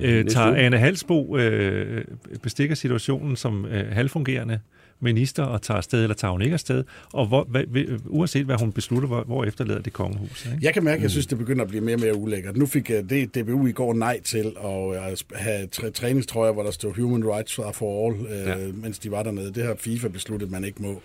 [0.00, 0.58] Øh, tager uge.
[0.58, 2.04] Anne Halsbo øh,
[2.42, 4.60] bestikker situationen som øh, halvfungerende
[5.00, 7.62] minister og tager afsted, eller tager hun ikke afsted, og hvor, hvad,
[8.06, 10.52] uanset hvad hun beslutter, hvor, hvor efterlader det kongehuset.
[10.52, 10.64] Ikke?
[10.66, 12.56] Jeg kan mærke, at jeg synes, det begynder at blive mere og mere ulækkert.
[12.56, 14.94] Nu fik uh, det DBU i går nej til at uh,
[15.34, 18.54] have træ- træningstrøjer, hvor der stod Human Rights for all, uh, Ja.
[18.82, 19.52] mens de var dernede.
[19.54, 21.02] Det har FIFA besluttet, man ikke må.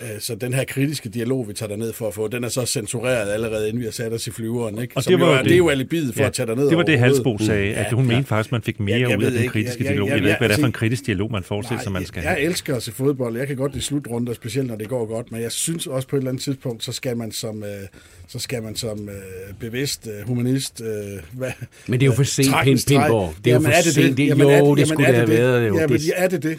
[0.00, 2.66] Uh, Så den her kritiske dialog, vi tager derned for at få, den er så
[2.66, 4.78] censureret allerede, inden vi har sat os i flyveren.
[4.82, 4.96] Ikke?
[4.96, 6.46] Og Som det var jo er, det- det er jo alibiet for Ja, at tage
[6.46, 6.98] derned Det var det.
[6.98, 9.40] Halsbo sagde, at hun mente faktisk, at man fik mere Jeg- jeg ud af den
[9.40, 9.52] ikke.
[9.52, 10.08] kritiske Jeg- jeg- dialog.
[10.08, 11.92] Jeg jeg- ved ikke, hvad det er for en jeg- kritisk dialog, man forestiller sig,
[11.92, 12.40] man skal jeg have.
[12.42, 13.36] elsker at se fodbold.
[13.36, 16.16] Jeg kan godt lide slutrunder, specielt når det går godt, men jeg synes også på
[16.16, 17.68] et eller andet tidspunkt, så skal man som, øh,
[18.28, 19.14] så skal man som øh,
[19.60, 20.80] bevidst øh, humanist...
[20.80, 20.88] Øh,
[21.32, 21.50] hvad,
[21.86, 22.48] Men det er jo for sent.
[22.62, 23.34] Pindborg.
[23.44, 24.16] Det er jo Jamen, for det sent.
[24.16, 25.78] Det- Jamen, jo, er det jamen, skulle er det have været, jo.
[25.78, 26.58] Ja, men Det- er det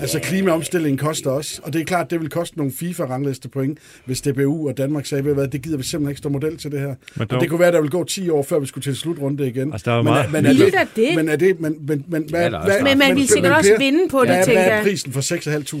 [0.00, 4.20] Altså klimaomstillingen koster også, og det er klart, det vil koste nogle FIFA-rangliste point, hvis
[4.20, 6.80] DBU og Danmark sagde, ved hvad, det gider vi simpelthen ikke stå model til det
[6.80, 6.94] her.
[7.16, 8.96] Men dog- og det kunne være, der vil gå 10 år, før vi skulle til
[8.96, 9.72] slutrunde igen.
[9.72, 10.52] Altså, der er jo men, meget- men, er
[10.96, 11.16] det?
[11.16, 13.52] Men er det, men, men, men, hvad, Ja, er hvad, også Men man ville sikkert
[13.52, 14.82] også vinde på det, hvad, tænker hvad er jeg.
[14.84, 15.20] prisen for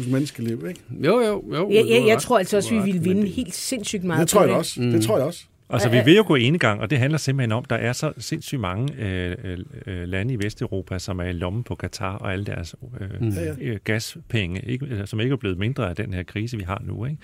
[0.00, 0.80] 6.500 menneskeliv, ikke?
[0.90, 1.70] Jo, jo, jo.
[1.70, 4.48] Jeg, jeg, jeg tror altså også, vi ville vinde helt sindssygt meget Det tror jeg
[4.48, 4.56] det.
[4.56, 4.80] også.
[4.80, 5.44] Det tror jeg også.
[5.72, 8.12] Altså, vi vil jo gå enegang, og det handler simpelthen om, at der er så
[8.18, 9.36] sindssygt mange øh,
[9.86, 13.32] øh, lande i Vesteuropa, som er i lommen på Katar og alle deres øh, mm.
[13.60, 16.82] øh, gaspenge, ikke, altså, som ikke er blevet mindre af den her krise, vi har
[16.86, 17.04] nu.
[17.04, 17.16] Ikke?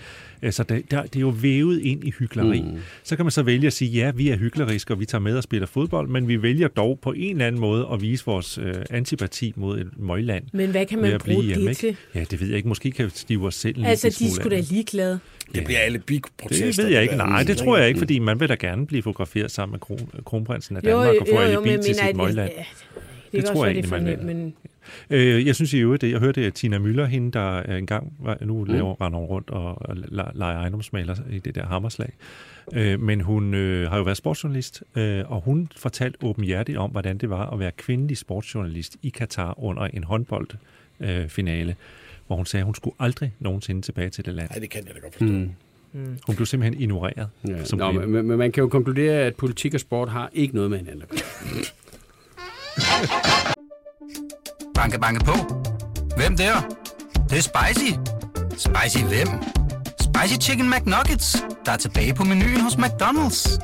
[0.42, 2.60] Øh, Så det, der, det er jo vævet ind i hykleri.
[2.60, 2.78] Mm.
[3.02, 5.36] Så kan man så vælge at sige, ja, vi er hykleriske, og vi tager med
[5.36, 8.58] og spiller fodbold, men vi vælger dog på en eller anden måde at vise vores
[8.58, 10.44] øh, antipati mod et møgland.
[10.52, 11.80] Men hvad kan man bruge hjemme, det ikke?
[11.80, 11.96] til?
[12.14, 12.68] Ja, det ved jeg ikke.
[12.68, 15.18] Måske kan vi stive os selv en Altså, lille de skulle da ligeglade.
[15.54, 16.66] Det bliver alle big protester.
[16.66, 17.16] det ved jeg ikke.
[17.16, 19.80] Nej, det tror jeg ikke, fordi man, han vil da gerne blive fotograferet sammen med
[19.80, 22.50] kron, kronprinsen af Jo, Danmark og få jo, jo, alibi men til sit møgland.
[22.56, 22.64] ja,
[23.32, 24.36] Det, det tror jeg egentlig, er man vil.
[24.36, 24.54] nemt,
[25.10, 28.12] Øh, jeg synes i øvrigt, det, jeg hørte at Tina Møller, hende der øh, engang
[28.18, 28.70] var, nu Mm.
[28.72, 32.12] laver render rundt og, og le- leger ejendomsmaler i det der hammerslag.
[32.72, 37.18] Øh, men hun øh, har jo været sportsjournalist, øh, og hun fortalte åbenhjertigt om, hvordan
[37.18, 41.76] det var at være kvindelig sportsjournalist i Katar under en håndboldfinale, øh, finale,
[42.26, 44.50] hvor hun sagde, at hun skulle aldrig nogensinde tilbage til det land.
[44.50, 45.26] Nej, det kan jeg da godt forstå.
[45.32, 45.50] Mm.
[46.26, 47.28] Hun blev simpelthen ignoreret.
[47.48, 47.64] Ja.
[47.64, 50.70] som Nå, men, men man kan jo konkludere, at politik og sport har ikke noget
[50.70, 51.18] med hinanden at gøre.
[54.74, 55.32] Banke, banke på.
[56.16, 56.54] Hvem der?
[57.12, 57.92] Det, det er spicy.
[58.50, 59.28] Spicy hvem?
[60.00, 63.58] Spicy Chicken McNuggets, der er tilbage på menuen hos McDonald's.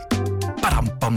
[0.63, 1.17] Badum, bom.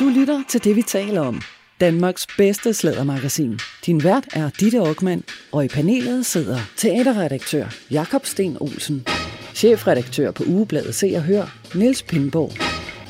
[0.00, 1.40] Du lytter til det, vi taler om.
[1.80, 3.58] Danmarks bedste slædermagasin.
[3.86, 9.06] Din vært er Ditte Aukmann, og i panelet sidder teaterredaktør Jakob Sten Olsen,
[9.54, 12.52] chefredaktør på Ugebladet Se og Hør, Niels Pindborg,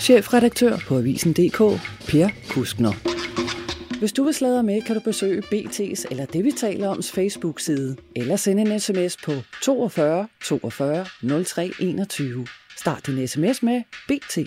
[0.01, 1.59] chefredaktør på Avisen.dk,
[2.09, 2.93] Per Kuskner.
[3.99, 7.97] Hvis du vil sladre med, kan du besøge BT's eller det, vi taler oms Facebook-side,
[8.17, 11.07] eller sende en sms på 42 42
[11.45, 12.47] 03 21.
[12.77, 14.39] Start din sms med BT.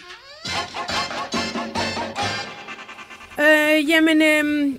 [3.42, 4.76] Øh, jamen, øh,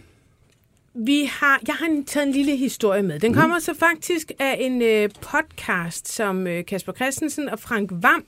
[0.94, 3.20] vi har, jeg har en- taget en lille historie med.
[3.20, 8.24] Den kommer så faktisk af en øh, podcast, som øh, Kasper Christensen og Frank Vam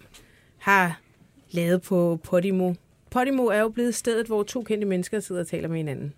[0.59, 1.01] har
[1.51, 2.75] lavet på Podimo.
[3.11, 6.13] Podimo er jo blevet stedet, hvor to kendte mennesker sidder og taler med hinanden.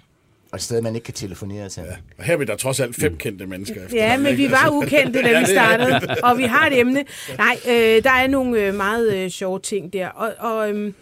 [0.53, 1.83] Og et sted, man ikke kan telefonere til.
[1.83, 1.97] Ja.
[2.19, 3.85] Og her er vi der trods alt fem kendte mennesker.
[3.85, 3.97] efter.
[3.97, 7.05] Ja, men vi var ukendte, da vi startede, og vi har et emne.
[7.39, 10.09] Nej, øh, der er nogle øh, meget øh, sjove ting der.
[10.09, 10.95] Og, og øhm,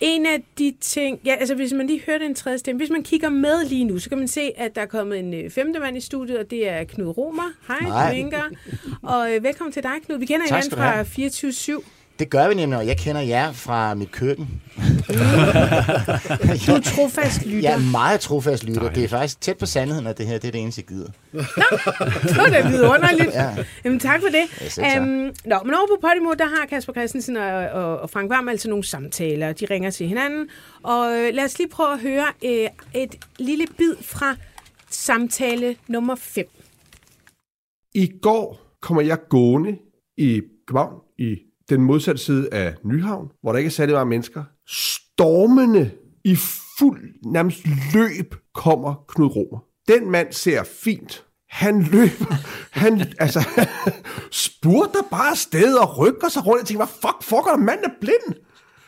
[0.00, 3.02] en af de ting, ja, altså hvis man lige hørte en tredje stemme, hvis man
[3.02, 5.80] kigger med lige nu, så kan man se, at der er kommet en øh, femte
[5.80, 7.52] mand i studiet, og det er Knud Romer.
[7.68, 8.42] Hej, du vinker.
[9.02, 10.18] Og øh, velkommen til dig, Knud.
[10.18, 11.80] Vi kender Tak hinanden fra have.
[11.80, 11.84] 24-7.
[12.18, 14.48] Det gør vi nemlig, og jeg kender jer fra mit køkken.
[16.66, 17.70] Du er trofast lytter.
[17.70, 18.92] Jeg er meget trofast lytter.
[18.92, 21.10] Det er faktisk tæt på sandheden, at det her det er det eneste, jeg gider.
[22.22, 23.34] Det var da vidunderligt.
[23.34, 23.56] Ja.
[23.84, 24.78] Jamen, tak for det.
[24.78, 25.00] Ja.
[25.00, 28.48] Øhm, nå, men over på Podimo, der har Kasper Christensen og, og, og Frank Varm
[28.48, 29.52] altså nogle samtaler.
[29.52, 30.48] De ringer til hinanden.
[30.82, 34.36] Og øh, lad os lige prøve at høre øh, et lille bid fra
[34.90, 36.46] samtale nummer 5.
[37.94, 39.76] I går kommer jeg gående
[40.16, 41.36] i København, i
[41.68, 44.44] den modsatte side af Nyhavn, hvor der ikke er særlig mange mennesker.
[44.68, 45.90] Stormende
[46.24, 46.36] i
[46.78, 47.60] fuld nærmest
[47.94, 49.64] løb kommer Knud Romer.
[49.88, 51.24] Den mand ser fint.
[51.50, 52.34] Han løber,
[52.70, 53.48] han altså,
[54.46, 56.60] spurter bare afsted og rykker sig rundt.
[56.60, 57.58] Jeg tænker, hvad fuck foregår der?
[57.58, 58.36] Manden er blind.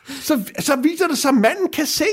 [0.07, 2.05] Så, så viser det sig, at manden kan se.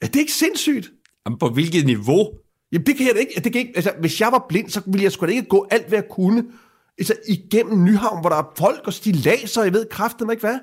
[0.00, 0.90] Er det ikke sindssygt?
[1.26, 2.28] Jamen, på hvilket niveau?
[2.72, 3.40] Jamen, det kan jeg da ikke.
[3.44, 5.66] Det kan ikke altså, hvis jeg var blind, så ville jeg sgu da ikke gå
[5.70, 6.44] alt, hvad jeg kunne.
[6.98, 10.58] Altså, igennem Nyhavn, hvor der er folk og stilaser, jeg ved kraften ikke hvad.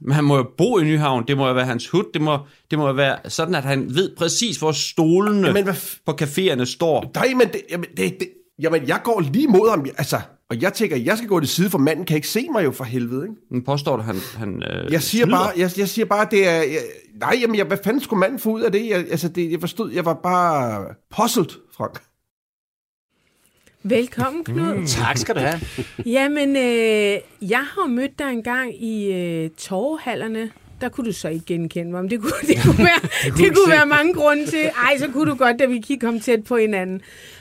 [0.00, 2.38] Men han må jo bo i Nyhavn, det må jo være hans hud, det må,
[2.70, 5.74] det må jo være sådan, at han ved præcis, hvor stolene Jamen, hvad
[6.06, 7.10] på caféerne står.
[7.14, 9.86] Nej, men det, jamen, det, det, jamen, jeg går lige mod ham.
[9.98, 10.20] Altså,
[10.50, 12.70] og jeg tænker, jeg skal gå til side, for manden kan ikke se mig jo
[12.70, 13.34] for helvede, ikke?
[13.50, 15.38] Men påstår du, han, han øh, Jeg siger snyder?
[15.38, 16.52] bare, jeg, jeg siger bare, det er...
[16.52, 16.80] Jeg,
[17.20, 18.88] nej, jamen, jeg, hvad fanden skulle manden få ud af det?
[18.88, 20.84] Jeg, altså, det, jeg forstod, jeg var bare
[21.16, 22.00] puzzled, Frank.
[23.88, 24.74] Velkommen, Knud.
[24.74, 24.86] Mm.
[24.86, 25.60] Tak skal du have.
[26.16, 27.20] Jamen, øh,
[27.50, 30.50] jeg har mødt dig en gang i øh, torvehallerne.
[30.80, 33.44] Der kunne du så ikke genkende mig, men det kunne, det kunne, være, det kunne,
[33.44, 34.70] det kunne være mange grunde til.
[34.86, 37.00] Ej, så kunne du godt, da vi kiggede kom tæt på hinanden.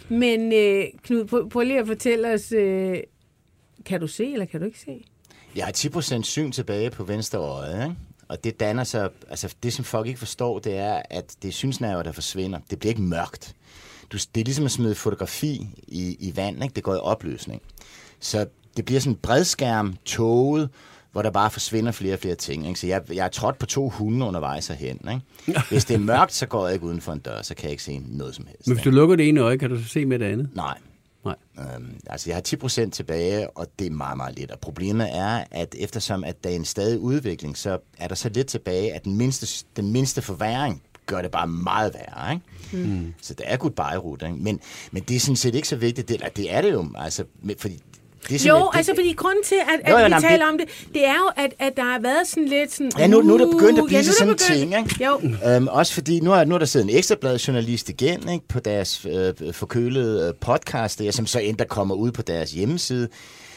[0.09, 2.97] Men øh, Knud, prøv, prøv lige at fortælle os, øh,
[3.85, 5.05] kan du se, eller kan du ikke se?
[5.55, 7.95] Jeg har 10% syn tilbage på venstre øje, ikke?
[8.27, 11.51] Og det danner sig, altså det som folk ikke forstår, det er, at det er
[11.51, 12.59] synsnerver, der forsvinder.
[12.69, 13.55] Det bliver ikke mørkt.
[14.11, 16.75] Du, det er ligesom at smide fotografi i, i vand, ikke?
[16.75, 17.61] det går i opløsning.
[18.19, 18.45] Så
[18.77, 20.69] det bliver sådan en bredskærm, toget,
[21.11, 22.67] hvor der bare forsvinder flere og flere ting.
[22.67, 22.79] Ikke?
[22.79, 24.99] Så jeg, jeg er trådt på to hunde undervejs herhen.
[25.47, 25.61] Ikke?
[25.69, 27.71] Hvis det er mørkt, så går jeg ikke uden for en dør, så kan jeg
[27.71, 28.67] ikke se noget som helst.
[28.67, 30.49] Men hvis du lukker det ene øje, kan du så se med det andet?
[30.55, 30.77] Nej.
[31.25, 31.35] Nej.
[31.59, 34.51] Øhm, altså, jeg har 10% tilbage, og det er meget, meget lidt.
[34.51, 38.29] Og problemet er, at eftersom at der er en stadig udvikling, så er der så
[38.29, 42.33] lidt tilbage, at den mindste, den mindste forværing gør det bare meget værre.
[42.33, 42.87] Ikke?
[42.87, 43.13] Mm.
[43.21, 44.37] Så det er rute, ikke?
[44.37, 44.59] Men,
[44.91, 46.07] men det er sådan set ikke så vigtigt.
[46.07, 47.23] Det, eller det er det jo, altså,
[47.59, 47.79] fordi
[48.29, 50.29] det er Jo, det, altså fordi grunden til, at, at Jo, jo, vi nej, men
[50.29, 52.91] taler det- om det, det er jo, at, at der har været sådan lidt sådan...
[52.97, 54.77] Ja, nu, nu er der begyndt at uh, blive ja, sådan der en begyndt- ting,
[54.77, 55.05] ikke?
[55.45, 55.49] Jo.
[55.55, 59.05] Øhm, også fordi, nu er, nu er der siddet en ekstrablad-journalist igen ikke, på deres
[59.05, 63.07] øh, forkølede øh, podcast, der, som så endda kommer ud på deres hjemmeside,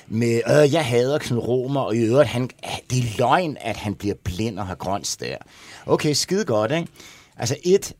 [0.08, 2.50] med, øh, jeg hader Knud Romer, og i øvrigt, han,
[2.90, 5.36] det er løgn, at han bliver blind og har grønt stær.
[5.86, 6.86] Okay, skide godt, ikke?
[7.40, 7.92] Altså et,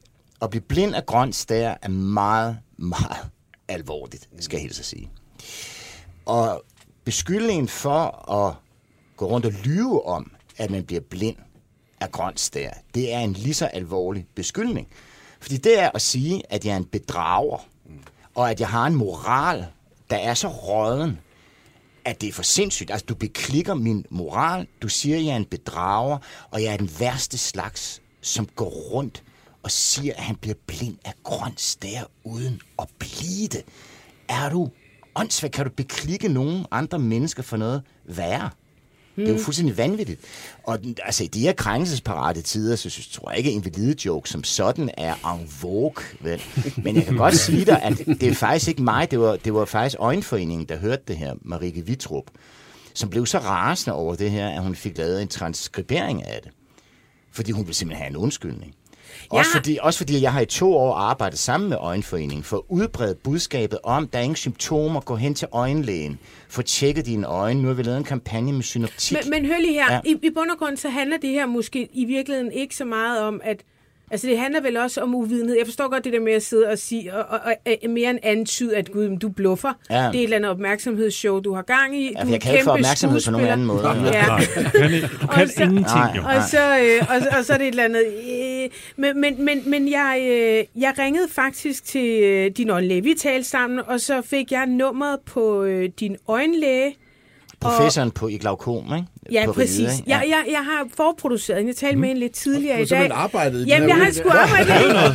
[0.42, 3.30] at blive blind af grønt stær er meget, meget
[3.68, 5.10] alvorligt, skal jeg helt så sige.
[6.26, 6.64] Og
[7.04, 8.54] beskyldningen for at
[9.16, 11.36] gå rundt og lyve om, at man bliver blind
[12.00, 14.88] af grønt stær, det er en lige så alvorlig beskyldning.
[15.40, 17.68] Fordi det er at sige, at jeg er en bedrager,
[18.34, 19.66] og at jeg har en moral,
[20.10, 21.18] der er så råden,
[22.04, 22.90] at det er for sindssygt.
[22.90, 26.18] Altså, du beklikker min moral, du siger, at jeg er en bedrager,
[26.50, 29.22] og jeg er den værste slags, som går rundt
[29.62, 33.64] og siger, at han bliver blind af grønt stær uden at blive det.
[34.28, 34.70] Er du
[35.14, 35.54] åndssvagt?
[35.54, 38.50] Kan du beklikke nogen andre mennesker for noget værre?
[39.16, 40.20] Det er jo fuldstændig vanvittigt.
[40.62, 44.44] Og altså, i de her krænkelsesparate tider, så synes, tror jeg ikke, at invalide-joke som
[44.44, 46.04] sådan er en vogue.
[46.20, 46.42] Vel?
[46.76, 49.54] Men jeg kan godt sige dig, at det er faktisk ikke mig, det var, det
[49.54, 52.24] var faktisk Øjenforeningen, der hørte det her, Marike Vitrup,
[52.94, 56.52] som blev så rasende over det her, at hun fik lavet en transkribering af det.
[57.32, 58.74] Fordi hun ville simpelthen have en undskyldning.
[59.30, 59.58] Også, Ja.
[59.58, 63.14] fordi, også fordi jeg har i to år arbejdet sammen med Øjenforeningen for at udbrede
[63.14, 67.62] budskabet om, der er ingen symptomer, gå hen til øjenlægen, få tjekket dine øjne.
[67.62, 69.16] Nu har vi lavet en kampagne med synoptik.
[69.24, 70.00] Men, men hør lige her, Ja.
[70.04, 73.20] I, i bund og grund så handler det her måske i virkeligheden ikke så meget
[73.22, 73.62] om, at
[74.10, 75.56] Altså, det handler vel også om uvidenhed.
[75.56, 78.10] Jeg forstår godt det der med at sidde og sige, og, og, og, og mere
[78.10, 79.72] end antyde, at gud, du bluffer.
[79.90, 79.96] Ja.
[79.96, 82.12] Det er et eller andet opmærkshow, du har gang i.
[82.18, 83.88] Ja, du jeg kan ikke få opmærksomhed på nogen anden måde.
[83.88, 84.26] Ja.
[84.26, 84.90] Nej, du kan,
[85.22, 86.22] du kan så- ingenting jo.
[86.36, 88.04] Og så, øh, og, og så er det et eller andet...
[88.64, 93.02] Øh, men men, men, men jeg, øh, jeg ringede faktisk til øh, din øjenlæge.
[93.02, 96.94] Vi talte sammen, og så fik jeg nummeret på øh, din øjenlæge.
[97.60, 99.06] Professoren på, i glaukom, ikke?
[99.32, 99.78] Ja, på præcis.
[99.78, 100.10] Riget, ikke?
[100.10, 101.66] Jeg, jeg, jeg har forproduceret.
[101.66, 102.88] Jeg talte med hende lidt tidligere Du i har dag.
[102.88, 104.68] simpelthen arbejdet i den Jamen, jeg har sgu arbejdet.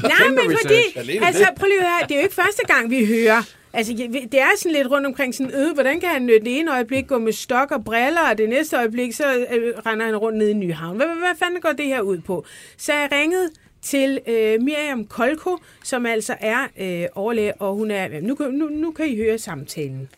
[0.04, 1.20] Nej, men fordi...
[1.26, 2.08] Altså, prøv lige at høre.
[2.08, 3.42] Det er jo ikke første gang, vi hører...
[3.74, 3.94] Altså,
[4.32, 7.18] det er sådan lidt rundt omkring sådan, øh, hvordan kan han det ene øjeblik gå
[7.18, 10.54] med stok og briller, og det næste øjeblik, så øh, render han rundt ned i
[10.54, 10.96] Nyhavn.
[10.98, 12.46] Hvad, hvad, hvad fanden går det her ud på?
[12.78, 13.50] Så jeg ringede
[13.82, 18.08] til øh, Miriam Kolko, som altså er øh, overlæge, og hun er...
[18.22, 20.10] Nu, kan- nu, nu kan I høre samtalen.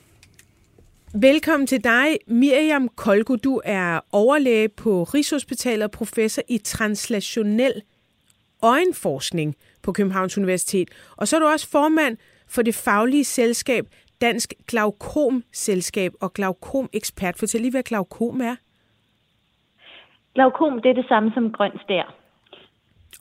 [1.16, 3.36] Velkommen til dig, Miriam Kolko.
[3.36, 7.82] Du er overlæge på Rigshospitalet og professor i translationel
[8.64, 10.90] øjenforskning på Københavns Universitet.
[11.18, 12.18] Og så er du også formand
[12.48, 13.86] for det faglige selskab
[14.22, 17.38] Dansk Glaukom-selskab og glaukomekspert.
[17.38, 18.56] Fortæl lige, hvad glaukom er.
[20.36, 22.16] Glaukom, det er det samme som grøn stær,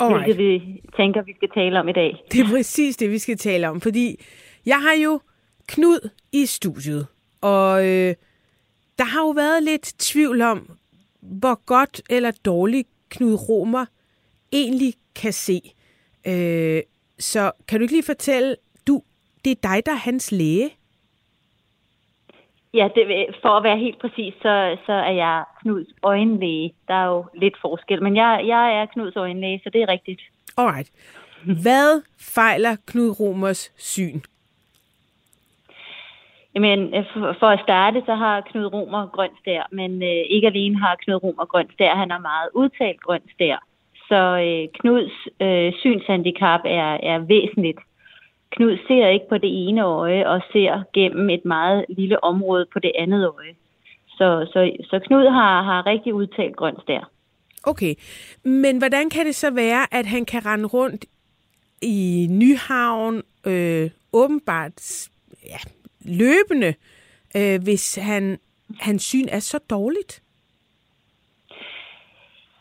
[0.00, 0.24] Alright.
[0.24, 2.24] hvilket vi tænker, vi skal tale om i dag.
[2.32, 4.20] Det er præcis det, vi skal tale om, fordi
[4.66, 5.20] jeg har jo
[5.68, 7.06] Knud i studiet,
[7.40, 8.14] og øh,
[8.98, 10.78] der har jo været lidt tvivl om,
[11.20, 13.86] hvor godt eller dårligt Knud Romer
[14.52, 15.60] egentlig kan se.
[16.26, 16.82] Øh,
[17.18, 19.02] så kan du ikke lige fortælle, du,
[19.44, 20.70] det er dig, der er hans læge?
[22.74, 26.74] Ja, det, for at være helt præcis, så, så er jeg Knuds øjenlæge.
[26.88, 30.20] Der er jo lidt forskel, men jeg, jeg er Knuds øjenlæge, så det er rigtigt.
[30.56, 30.90] Alright.
[31.62, 34.20] Hvad fejler Knud Romers syn?
[36.56, 37.04] Jamen, øh,
[37.40, 41.22] for at starte, så har Knud Romer grøn stær, men øh, ikke alene har Knud
[41.22, 43.56] Romer grøn stær, han har meget udtalt grøn stær.
[44.08, 47.78] Så øh, Knuds øh, synshandicap er, er væsentligt.
[48.50, 52.78] Knud ser ikke på det ene øje og ser gennem et meget lille område på
[52.78, 53.54] det andet øje.
[54.08, 57.10] Så, så, så Knud har, har rigtig udtalt grøn stær.
[57.64, 57.94] Okay,
[58.44, 61.04] men hvordan kan det så være, at han kan rende rundt
[61.82, 65.08] i Nyhavn øh, åbenbart
[65.44, 65.58] ja,
[66.08, 66.74] løbende,
[67.36, 68.38] øh, hvis han,
[68.80, 70.22] hans syn er så dårligt?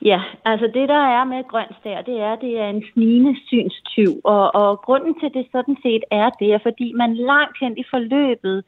[0.01, 4.21] Ja, altså det der er med grønstær, det er, det er en snigende synstyv.
[4.23, 7.83] Og, og grunden til det sådan set er det, er fordi man langt hen i
[7.89, 8.63] forløbet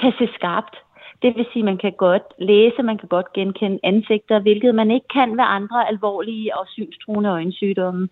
[0.00, 0.76] kan se skarpt.
[1.22, 5.08] Det vil sige, man kan godt læse, man kan godt genkende ansigter, hvilket man ikke
[5.08, 8.08] kan ved andre alvorlige og synstruende øjensygdomme.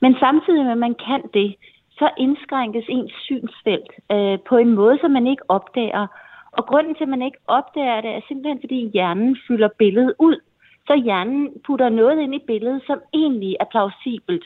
[0.00, 1.54] Men samtidig med, at man kan det,
[1.98, 6.06] så indskrænkes ens synsfelt øh, på en måde, som man ikke opdager.
[6.52, 10.36] Og grunden til, at man ikke opdager det, er simpelthen, fordi hjernen fylder billedet ud.
[10.86, 14.44] Så hjernen putter noget ind i billedet, som egentlig er plausibelt.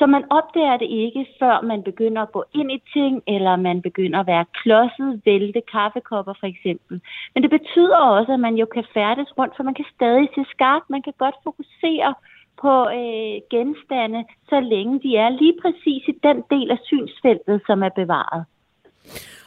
[0.00, 3.82] Så man opdager det ikke, før man begynder at gå ind i ting, eller man
[3.82, 7.00] begynder at være klodset, vælte kaffekopper for eksempel.
[7.34, 10.44] Men det betyder også, at man jo kan færdes rundt, for man kan stadig se
[10.50, 12.14] skarpt, man kan godt fokusere
[12.60, 17.82] på øh, genstande, så længe de er lige præcis i den del af synsfeltet, som
[17.82, 18.44] er bevaret.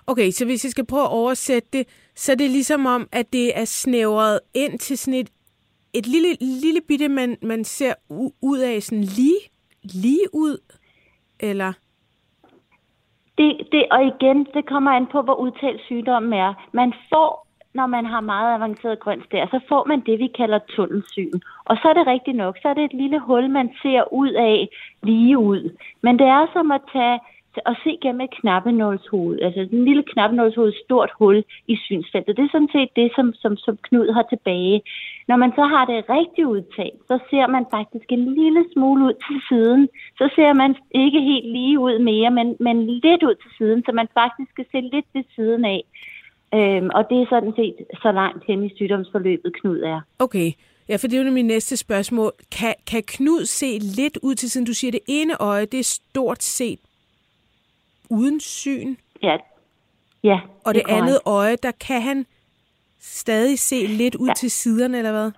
[0.07, 3.33] Okay, så hvis jeg skal prøve at oversætte det, så er det ligesom om, at
[3.33, 5.29] det er snævret ind til sådan et,
[5.93, 7.93] et lille, lille bitte, man, man ser
[8.41, 9.39] ud af sådan lige,
[9.83, 10.57] lige ud,
[11.39, 11.73] eller?
[13.37, 16.69] Det, det, og igen, det kommer an på, hvor udtalt sygdommen er.
[16.73, 17.42] Man får,
[17.73, 21.39] når man har meget avanceret grønt der, så får man det, vi kalder tunnelsyn.
[21.65, 24.31] Og så er det rigtigt nok, så er det et lille hul, man ser ud
[24.31, 24.69] af
[25.03, 25.77] lige ud.
[26.01, 27.19] Men det er som at tage
[27.65, 32.37] at se gennem et knappenålshoved, altså en lille knappenålshoved, et stort hul i synsfeltet.
[32.37, 34.81] Det er sådan set det, som, som, som Knud har tilbage.
[35.27, 39.13] Når man så har det rigtigt udtalt, så ser man faktisk en lille smule ud
[39.27, 39.89] til siden.
[40.17, 43.91] Så ser man ikke helt lige ud mere, men, men lidt ud til siden, så
[43.91, 45.83] man faktisk skal se lidt ved siden af.
[46.53, 50.01] Øhm, og det er sådan set så langt hen i sygdomsforløbet, Knud er.
[50.19, 50.51] Okay.
[50.89, 52.31] Ja, for det er jo min næste spørgsmål.
[52.51, 54.67] Kan, kan Knud se lidt ud til siden?
[54.67, 56.79] Du siger, det ene øje, det er stort set
[58.09, 58.95] uden syn.
[59.23, 59.37] Ja,
[60.23, 61.37] ja Og det det, andet korrekt.
[61.37, 62.25] øje, der kan han
[62.99, 64.33] stadig se lidt ud ja.
[64.33, 65.31] til siderne, eller hvad?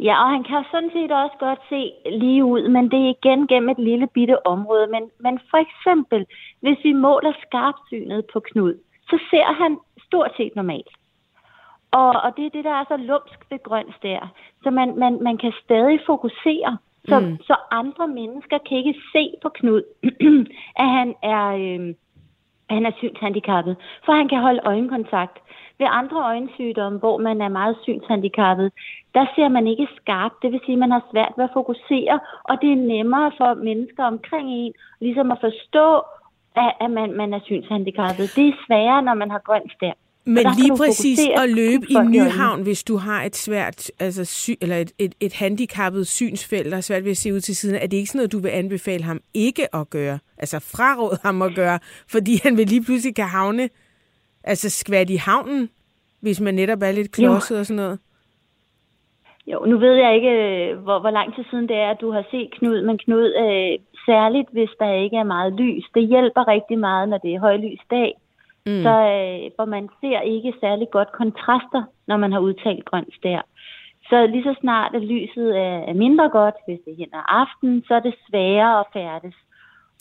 [0.00, 3.46] Ja, og han kan sådan set også godt se lige ud, men det er igen
[3.46, 4.86] gennem et lille bitte område.
[4.86, 6.26] Men, men for eksempel,
[6.60, 8.74] hvis vi måler skarpsynet på Knud,
[9.10, 10.88] så ser han stort set normalt.
[11.90, 14.28] Og, og det er det, der er så lumsk ved grøns der.
[14.62, 16.78] Så man, man, man kan stadig fokusere.
[17.08, 17.36] Så, Mm.
[17.46, 19.82] så andre mennesker kan ikke se på Knud,
[20.82, 21.94] at han er, øh,
[22.70, 23.76] han er synshandicappet.
[24.04, 25.38] For han kan holde øjenkontakt.
[25.78, 28.72] Ved andre øjensygdomme, hvor man er meget synshandicappet,
[29.14, 30.42] der ser man ikke skarpt.
[30.42, 33.54] Det vil sige, at man har svært ved at fokusere, og det er nemmere for
[33.54, 36.02] mennesker omkring en ligesom at forstå,
[36.56, 38.30] at, at man, man er synshandicappet.
[38.36, 39.92] Det er sværere, når man har grøn stær.
[40.24, 41.96] Men lige præcis at løbe i.
[42.04, 46.76] Nyhavn, hvis du har et svært, altså sy, eller et, et, et handicappet synsfelt, der
[46.76, 48.48] er svært ved at se ud til siden, er det ikke sådan noget, du vil
[48.48, 50.18] anbefale ham ikke at gøre?
[50.38, 53.68] Altså fraråde ham at gøre, fordi han vil lige pludselig kan havne,
[54.44, 55.68] altså skvært i havnen,
[56.20, 57.98] hvis man netop er lidt klodset og sådan noget.
[59.52, 62.10] Jo, nu ved jeg ikke, øh, hvor, hvor lang tid siden det er, at du
[62.10, 66.48] har set Knud, men Knud, øh, særligt hvis der ikke er meget lys, det hjælper
[66.48, 68.14] rigtig meget, når det er højlys dag.
[68.66, 68.82] Mm.
[68.82, 73.40] Så øh, for man ser ikke særlig godt kontraster, når man har udtalt grøn stær.
[74.08, 77.94] Så lige så snart at lyset er, mindre godt, hvis det er ad aften, så
[77.94, 79.34] er det sværere at færdes.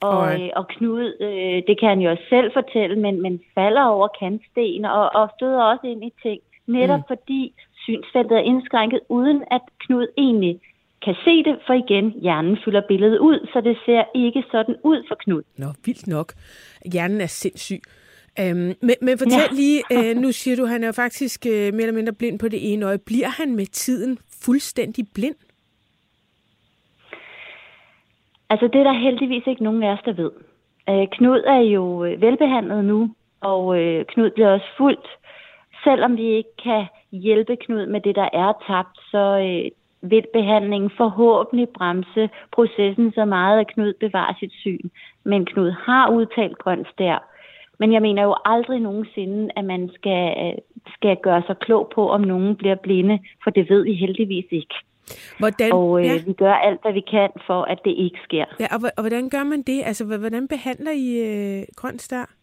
[0.02, 3.84] Og, øh, og Knud, øh, det kan han jo også selv fortælle, men, men falder
[3.84, 6.42] over kantsten og, og støder også ind i ting.
[6.68, 7.08] Netop mm.
[7.08, 7.54] fordi
[7.88, 10.60] synsfeltet er indskrænket, uden at Knud egentlig
[11.06, 15.04] kan se det, for igen, hjernen fylder billedet ud, så det ser ikke sådan ud
[15.08, 15.44] for Knud.
[15.58, 16.34] Nå, vildt nok.
[16.94, 17.82] Hjernen er sindssyg.
[18.40, 19.56] Øhm, men, men fortæl ja.
[19.56, 22.48] Lige, øh, nu siger du, han er jo faktisk øh, mere eller mindre blind på
[22.48, 22.98] det ene øje.
[22.98, 25.36] Bliver han med tiden fuldstændig blind?
[28.50, 30.32] Altså, det er der heldigvis ikke nogen af os, der ved.
[30.90, 33.10] Øh, Knud er jo øh, velbehandlet nu,
[33.42, 35.08] og øh, Knud bliver også fuldt.
[35.84, 39.72] Selvom vi ikke kan hjælpe Knud med det, der er tabt, så øh,
[40.10, 44.90] vil behandlingen forhåbentlig bremse processen så meget, at Knud bevarer sit syn.
[45.24, 47.34] Men Knud har udtalt grøn stær.
[47.80, 50.58] Men jeg mener jo aldrig nogensinde, at man skal, øh,
[50.96, 54.76] skal gøre sig klog på, om nogen bliver blinde, for det ved vi heldigvis ikke.
[55.40, 56.14] Hvordan, Og øh, ja.
[56.26, 58.46] vi gør alt, hvad vi kan, for at det ikke sker.
[58.60, 59.82] Ja, og, og hvordan gør man det?
[59.86, 62.34] Altså, hvordan behandler I øh, grøn stær?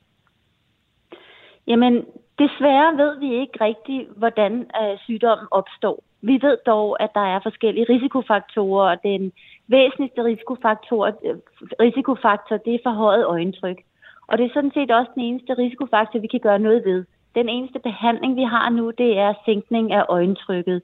[1.66, 2.04] Jamen,
[2.38, 6.02] desværre ved vi ikke rigtigt, hvordan øh, sygdommen opstår.
[6.22, 9.32] Vi ved dog, at der er forskellige risikofaktorer, og den
[9.68, 11.36] væsentligste risikofaktor, øh,
[11.80, 13.78] risikofaktor det er forhøjet øjentryk.
[14.26, 17.04] Og det er sådan set også den eneste risikofaktor, vi kan gøre noget ved.
[17.34, 20.82] Den eneste behandling, vi har nu, det er sænkning af øjentrykket.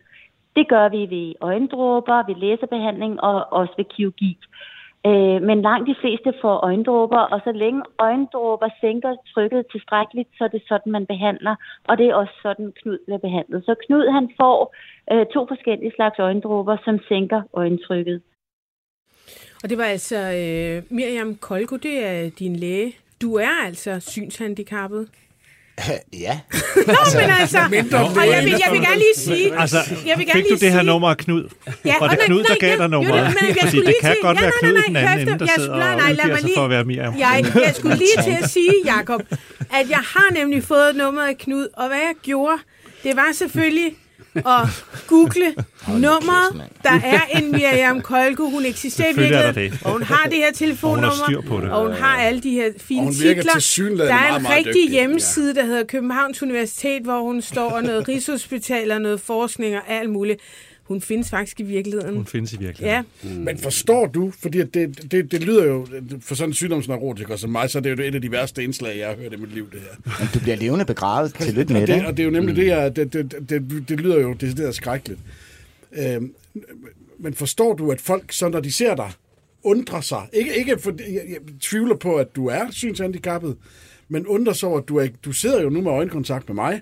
[0.56, 4.38] Det gør vi ved øjendråber, ved laserbehandling og også ved kirurgi.
[5.06, 10.44] Øh, men langt de fleste får øjendråber, og så længe øjendråber sænker trykket tilstrækkeligt, så
[10.44, 11.54] er det sådan, man behandler.
[11.88, 13.64] Og det er også sådan, Knud bliver behandlet.
[13.64, 14.74] Så Knud han får
[15.12, 18.22] øh, to forskellige slags øjendråber, som sænker øjentrykket.
[19.62, 22.96] Og det var altså øh, Miriam Kolko, det er din læge.
[23.22, 25.08] Du er altså synshandicappet.
[26.26, 26.38] ja.
[26.76, 27.58] Nå, men altså,
[28.20, 30.72] og jeg vil, jeg vil gerne lige sige, Altså, jeg vil gerne fik du det
[30.72, 31.48] her nummer af Knud?
[31.84, 33.18] Ja, Var det og nej, Knud, der gav dig nummeret?
[33.18, 35.44] jo, men jeg Fordi det lige kan til- godt være Knud den anden ende, der
[35.44, 37.14] jeg sidder skulle- nej, og nej, lad udgiver sig lige- for at være Miriam.
[37.18, 39.20] Jeg, jeg skulle lige til at sige, Jakob,
[39.78, 42.58] at jeg har nemlig fået nummeret af Knud, og hvad jeg gjorde,
[43.04, 43.92] det var selvfølgelig
[44.34, 45.54] at google
[45.88, 46.70] nummeret.
[46.82, 49.78] Der er en Miriam Kolko, hun eksisterer er det.
[49.84, 51.70] og hun har det her telefonnummer, styr på det.
[51.70, 54.04] og hun har alle de her fine Og hun titler.
[54.04, 54.90] Der er meget, en meget rigtig dygtig.
[54.90, 59.82] hjemmeside, der hedder Københavns Universitet, hvor hun står og noget Rigshospital og noget forskning og
[59.88, 60.40] alt muligt.
[60.90, 62.14] Hun findes faktisk i virkeligheden.
[62.14, 63.04] Hun findes i virkeligheden.
[63.24, 63.34] Ja.
[63.34, 63.40] Mm.
[63.40, 65.86] Men forstår du, fordi at det, det, det lyder jo,
[66.20, 68.98] for sådan en sygdomsneurotiker som mig, så er det jo et af de værste indslag,
[68.98, 70.12] jeg har hørt i mit liv, det her.
[70.18, 71.34] Men du bliver levende begravet.
[71.34, 71.96] Tillykke med og det.
[71.96, 72.60] det, og det er jo nemlig mm.
[72.60, 75.20] det, jeg, det, det, det, det lyder jo decideret skrækkeligt.
[75.92, 76.34] Øhm,
[77.18, 79.10] men forstår du, at folk, så når de ser dig,
[79.62, 83.56] undrer sig, ikke, ikke for, jeg, jeg tvivler på, at du er synshandicappet,
[84.08, 86.80] men undrer sig over, at du, er, du sidder jo nu med øjenkontakt med mig,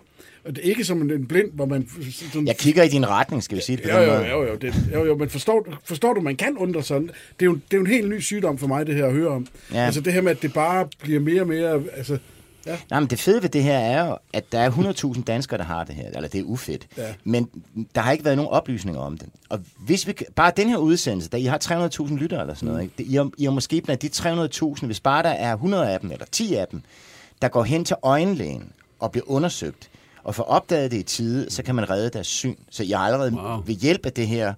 [0.57, 1.89] det er ikke som en, blind, hvor man...
[2.33, 4.29] Sådan, Jeg kigger i din retning, skal vi sige det på Jo, den jo, måde.
[4.29, 7.07] jo, jo, det, jo, jo men forstår, du- forstår du, man kan undre sådan.
[7.07, 9.13] Det er, jo, det er jo en helt ny sygdom for mig, det her at
[9.13, 9.47] høre om.
[9.73, 9.79] Ja.
[9.87, 11.83] Altså det her med, at det bare bliver mere og mere...
[11.97, 12.19] Altså,
[12.67, 12.77] ja.
[12.91, 14.71] Nej, men det fede ved det her er jo, at der er
[15.17, 16.07] 100.000 danskere, der har det her.
[16.15, 16.87] Eller det er ufedt.
[16.97, 17.03] Ja.
[17.25, 17.49] Men
[17.95, 19.29] der har ikke været nogen oplysninger om det.
[19.49, 22.83] Og hvis vi, bare den her udsendelse, der I har 300.000 lyttere eller sådan noget,
[22.83, 22.95] ikke?
[22.99, 24.09] Det, I, er, I er måske blandt de
[24.81, 26.81] 300.000, hvis bare der er 100 af dem, eller 10 af dem,
[27.43, 29.91] der går hen til øjenlægen og bliver undersøgt,
[30.29, 32.55] og får opdaget det i tide, så kan man redde deres syn.
[32.71, 33.63] Så jeg har allerede wow.
[33.67, 34.55] ved hjælp af det her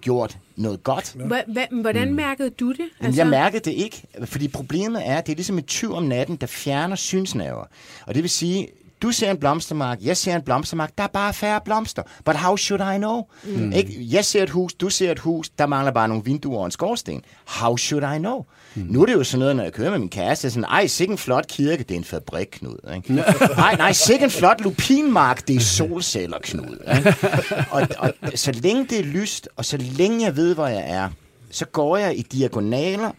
[0.00, 1.14] gjort noget godt.
[1.14, 2.88] Hva, hvordan mærkede du det?
[3.00, 3.20] Altså...
[3.20, 6.36] Jeg mærkede det ikke, fordi problemet er, at det er ligesom en tyv om natten,
[6.36, 7.64] der fjerner synsnerver.
[8.06, 8.68] Og det vil sige,
[9.02, 12.02] du ser en blomstermark, jeg ser en blomstermark, der er bare færre blomster.
[12.24, 13.22] But how should I know?
[13.44, 13.72] Mm.
[13.72, 14.06] Ikke?
[14.10, 16.70] Jeg ser et hus, du ser et hus, der mangler bare nogle vinduer og en
[16.70, 17.22] skorsten.
[17.46, 18.44] How should I know?
[18.74, 18.86] Mm.
[18.90, 21.12] Nu er det jo sådan noget, når jeg kører med min kæreste, sådan, ej, sikke
[21.12, 22.94] en flot kirke, det er en fabrik, Knud.
[22.94, 23.24] Ikke?
[23.58, 26.76] Ej, nej, sikke en flot lupinmark, det er solceller, Knud.
[26.96, 27.14] Ikke?
[27.70, 31.08] Og, og så længe det er lyst, og så længe jeg ved, hvor jeg er,
[31.50, 33.10] så går jeg i diagonaler,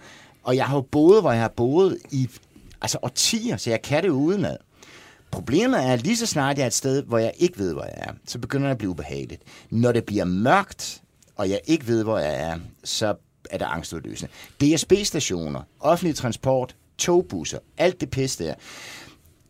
[0.44, 2.30] og jeg har jo boet, hvor jeg har boet i
[2.82, 4.58] altså årtier, så jeg kan det udenad.
[5.32, 7.84] Problemet er, at lige så snart jeg er et sted, hvor jeg ikke ved, hvor
[7.84, 9.42] jeg er, så begynder det at blive ubehageligt.
[9.70, 11.02] Når det bliver mørkt,
[11.36, 13.16] og jeg ikke ved, hvor jeg er, så
[13.50, 14.32] er det angstudløsende.
[14.62, 18.54] DSB-stationer, offentlig transport, togbusser, alt det pis der.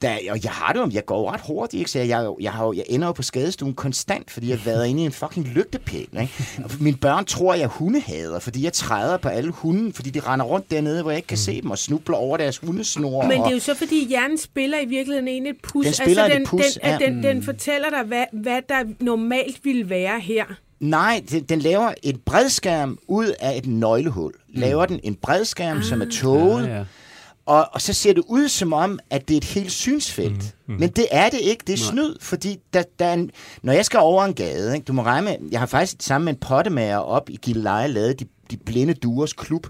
[0.02, 1.92] Der, og jeg har det jo, jeg går ret hurtigt, ikke?
[1.92, 4.88] så jeg, jeg, jeg, har jeg ender jo på skadestuen konstant, fordi jeg har været
[4.88, 6.08] inde i en fucking lygtepæl.
[6.22, 6.34] Ikke?
[6.64, 10.20] Og mine børn tror, jeg er hundehader, fordi jeg træder på alle hunden, fordi de
[10.20, 13.28] render rundt dernede, hvor jeg ikke kan se dem, og snubler over deres hundesnore.
[13.28, 15.86] Men det er jo så, fordi hjernen spiller i virkeligheden en et pus.
[15.86, 16.98] Den spiller altså, et den, pus, den, ja.
[17.06, 20.46] den, den fortæller dig, hvad, hvad der normalt ville være her.
[20.80, 24.34] Nej, den, den laver et bredskærm ud af et nøglehul.
[24.50, 25.84] Laver den en bredskærm, ah.
[25.84, 26.84] som er tåget, Ja, ja.
[27.46, 30.56] Og, og så ser det ud som om, at det er et helt synsfelt.
[30.68, 30.76] Mm.
[30.80, 31.64] Men det er det ikke.
[31.68, 33.32] Det er snyd, fordi der, der er en,
[33.64, 36.26] når jeg skal over en gade, ikke, du må regne med, jeg har faktisk sammen
[36.26, 39.68] med en pottemager op i Gilleleje lavet de, de blinde duers klub.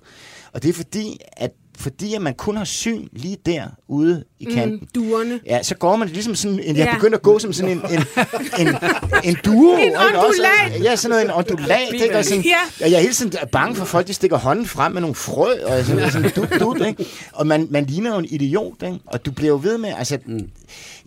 [0.53, 1.51] Og det er fordi, at
[1.81, 4.79] fordi at man kun har syn lige der ude i kanten.
[4.81, 5.39] Mm, duerne.
[5.45, 6.93] Ja, så går man ligesom sådan, en, jeg Ja.
[6.93, 7.99] begynder at gå som sådan en, en,
[8.67, 8.75] en,
[9.23, 9.77] en duo.
[9.77, 10.17] En også?
[10.17, 10.83] ondulat.
[10.83, 11.93] Ja, sådan noget, en ondulat.
[11.93, 12.17] Ikke?
[12.17, 12.85] Og, sådan, Ja.
[12.85, 15.51] og jeg er hele tiden bange for, folk de stikker hånden frem med nogle frø,
[15.65, 17.05] og jeg er sådan, sådan dut, dut, ikke?
[17.33, 18.99] Og man, man ligner jo en idiot, ikke?
[19.05, 20.17] Og du bliver jo ved med, altså...
[20.25, 20.49] Mm.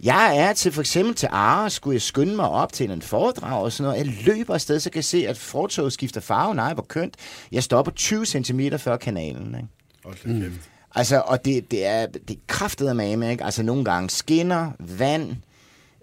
[0.03, 3.63] Jeg er til for eksempel til Ara, skulle jeg skynde mig op til en foredrag
[3.63, 4.07] og sådan noget.
[4.07, 6.55] Jeg løber afsted, så kan jeg se, at fortoget skifter farve.
[6.55, 7.15] Nej, hvor kønt.
[7.53, 9.69] Jeg stopper 20 cm før kanalen, ikke?
[10.05, 10.61] Hold da kæft.
[10.95, 13.45] Altså, og det, det er, det er kraftet af mame, ikke?
[13.45, 15.31] Altså, nogle gange skinner, vand,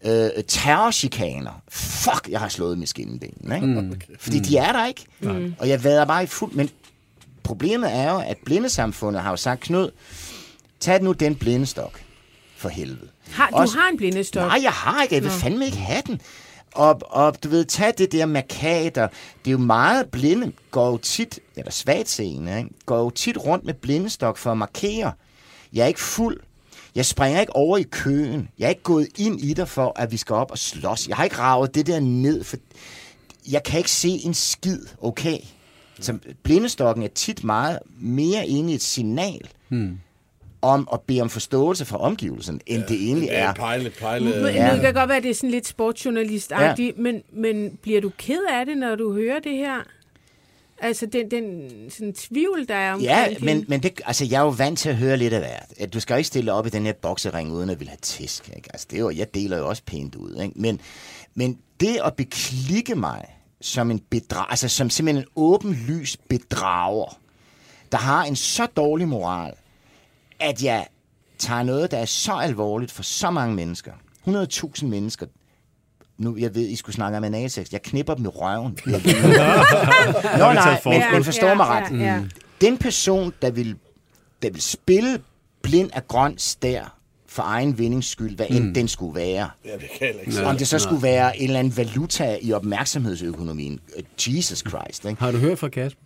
[0.06, 1.62] øh, terrorchikaner.
[1.70, 3.68] Fuck, jeg har slået med skinneben, ikke?
[3.68, 4.02] Mm.
[4.20, 5.06] Fordi de er der ikke.
[5.20, 5.56] Mm.
[5.60, 6.52] Og jeg vader bare i fuld...
[6.52, 6.70] Men
[7.44, 9.90] problemet er jo, at blindesamfundet har jo sagt, Knud,
[10.80, 12.02] tag nu den blindestok.
[12.58, 13.08] For helvede.
[13.32, 14.48] Har, du Også- har en blindestok.
[14.48, 15.16] Nej, jeg har ikke.
[15.16, 15.38] Jeg vil Nå.
[15.38, 16.22] fandme ikke have den.
[16.76, 19.08] Og, og du ved, tag det der markader.
[19.46, 22.70] Det er jo meget blinde, går jo tit, eller svagt seende, ikke?
[22.86, 25.12] går jo tit rundt med blindestok for at markere.
[25.74, 26.40] Jeg er ikke fuld.
[26.96, 28.50] Jeg springer ikke over i køen.
[28.60, 31.08] Jeg er ikke gået ind i dig for, at vi skal op og slås.
[31.08, 32.58] Jeg har ikke ravet det der ned, for
[33.52, 35.38] jeg kan ikke se en skid, okay?
[36.00, 40.00] Så blindestokken er tit meget mere inde i et signal Hmm
[40.62, 43.54] om at bede om forståelse fra omgivelsen, end det egentlig Det er er.
[43.54, 44.26] pejle, pejle...
[44.26, 44.68] Men, Ja.
[44.68, 44.74] ja.
[44.74, 46.76] Det kan godt være, at det er sådan lidt sportsjournalist ja.
[46.98, 49.76] men, men bliver du ked af det, når du hører det her?
[50.84, 54.42] Altså den, den sådan, tvivl, der er omkring Ja, men, men det, altså, jeg er
[54.44, 55.66] jo vant til at høre lidt af hvert.
[55.80, 57.98] At Du skal jo ikke stille op i den her boksering, uden at ville have
[58.02, 58.50] tisk.
[58.56, 58.70] Ikke?
[58.74, 60.42] Altså, det er jo, jeg deler jo også pænt ud.
[60.44, 60.54] Ikke?
[60.56, 60.80] Men,
[61.36, 63.26] men det at beklikke mig
[63.62, 67.18] som en bedrag, altså som simpelthen en åben lys bedrager,
[67.92, 69.54] der har en så dårlig moral,
[70.42, 70.88] at jeg
[71.38, 73.92] tager noget, der er så alvorligt for så mange mennesker,
[74.28, 75.26] 100.000 mennesker,
[76.18, 77.72] nu, jeg ved, I skulle snakke om analsex.
[77.72, 78.78] Jeg knipper dem i røven.
[78.86, 82.00] Nå, nej, men, men forstår mig ja, ret.
[82.00, 82.22] ja.
[82.62, 83.76] Den person, der vil,
[84.42, 85.20] der vil spille
[85.62, 88.74] blind af grøn stær for egen vindings skyld, hvad end Mm.
[88.74, 89.50] den skulle være.
[89.66, 93.80] Ja, det kan ikke Om det så skulle være en eller anden valuta i opmærksomhedsøkonomien.
[94.28, 95.06] Jesus Christ.
[95.06, 95.22] Ikke?
[95.22, 96.02] Har du hørt fra Kasper?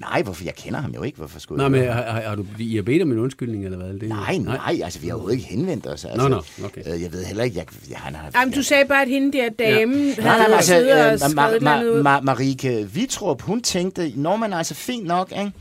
[0.00, 0.44] Nej, hvorfor?
[0.44, 1.18] Jeg kender ham jo ikke.
[1.18, 1.94] Hvorfor skulle Nej, men jeg?
[1.94, 3.88] har, har, har du, I har bedt om en undskyldning, eller hvad?
[3.88, 6.04] Det, Nej, nej, altså vi har jo ikke henvendt os.
[6.04, 6.94] Altså, Nå, nå, okay.
[6.94, 8.30] øh, Jeg ved heller ikke, jeg, jeg, han har...
[8.34, 10.22] Jamen, du sagde bare, at hende der dame ja.
[10.22, 12.00] Nej, havde nej, men altså, øh, Ma- Ma- ud.
[12.02, 15.52] Ma- Marike Vitrup, hun tænkte, når man er altså fint nok, ikke?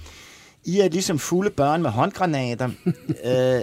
[0.66, 2.70] I er ligesom fulde børn med håndgranater.
[3.26, 3.62] øh,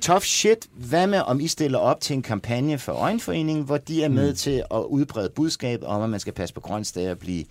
[0.00, 0.66] tough shit.
[0.74, 4.30] Hvad med, om I stiller op til en kampagne for Øjenforeningen, hvor de er med
[4.30, 4.36] mm.
[4.36, 7.44] til at udbrede budskab om, at man skal passe på grønstag og blive,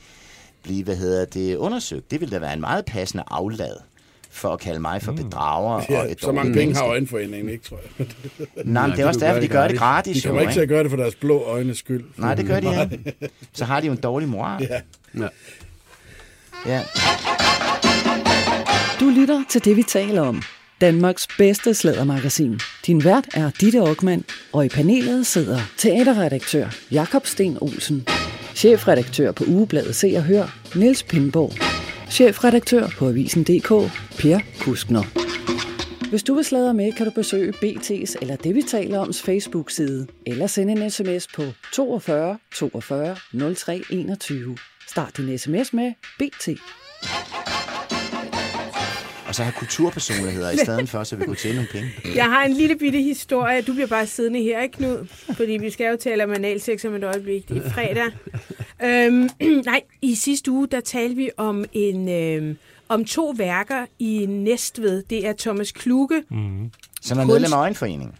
[0.66, 2.12] blive hvad hedder det, undersøgt.
[2.12, 3.76] Det ville da være en meget passende aflad
[4.30, 7.64] for at kalde mig for bedrager Ja, og et så mange penge har øjenforeningen ikke,
[7.64, 8.08] tror jeg.
[8.66, 10.22] Nej, men det er også derfor, de gør det gratis.
[10.22, 12.04] De kommer jo, ikke til at gøre det for deres blå øjnes skyld.
[12.18, 13.14] Nej, det gør de ikke.
[13.54, 14.68] Så har de jo en dårlig moral.
[14.70, 14.82] Ja.
[15.22, 15.28] Ja.
[16.66, 16.82] ja.
[19.00, 20.42] Du lytter til det, vi taler om.
[20.82, 22.60] Danmarks bedste slædermagasin.
[22.86, 28.08] Din vært er Ditte Aukmann, og i panelet sidder teaterredaktør Jakob Sten Olsen,
[28.56, 30.46] chefredaktør på ugebladet Se og Hør,
[30.76, 31.54] Niels Pindborg,
[32.12, 33.70] chefredaktør på Avisen.dk,
[34.20, 35.04] Per Kuskner.
[36.10, 40.08] Hvis du vil sladre med, kan du besøge BT's eller det, vi taler om, Facebook-side,
[40.26, 41.44] eller sende en sms på
[41.74, 43.16] 42 42
[43.56, 44.58] 03 21.
[44.88, 46.50] Start din sms med BT.
[49.36, 51.90] Og så have kulturpersonligheder i stedet for, så vi kunne tjene nogle penge.
[52.16, 53.62] Jeg har en lille bitte historie.
[53.62, 55.08] Du bliver bare siddende her, ikke Knud?
[55.34, 57.50] Fordi vi skal jo tale om analsex om et øjeblik.
[57.50, 58.06] Det er fredag.
[58.84, 59.30] øhm,
[59.66, 62.10] nej, i sidste uge, der talte vi om en...
[62.10, 62.58] Øhm,
[62.90, 65.04] om to værker i Næstved.
[65.10, 66.72] Det er Thomas Kluge, Mm.
[67.02, 68.12] Som er medlem af Øjenforeningen.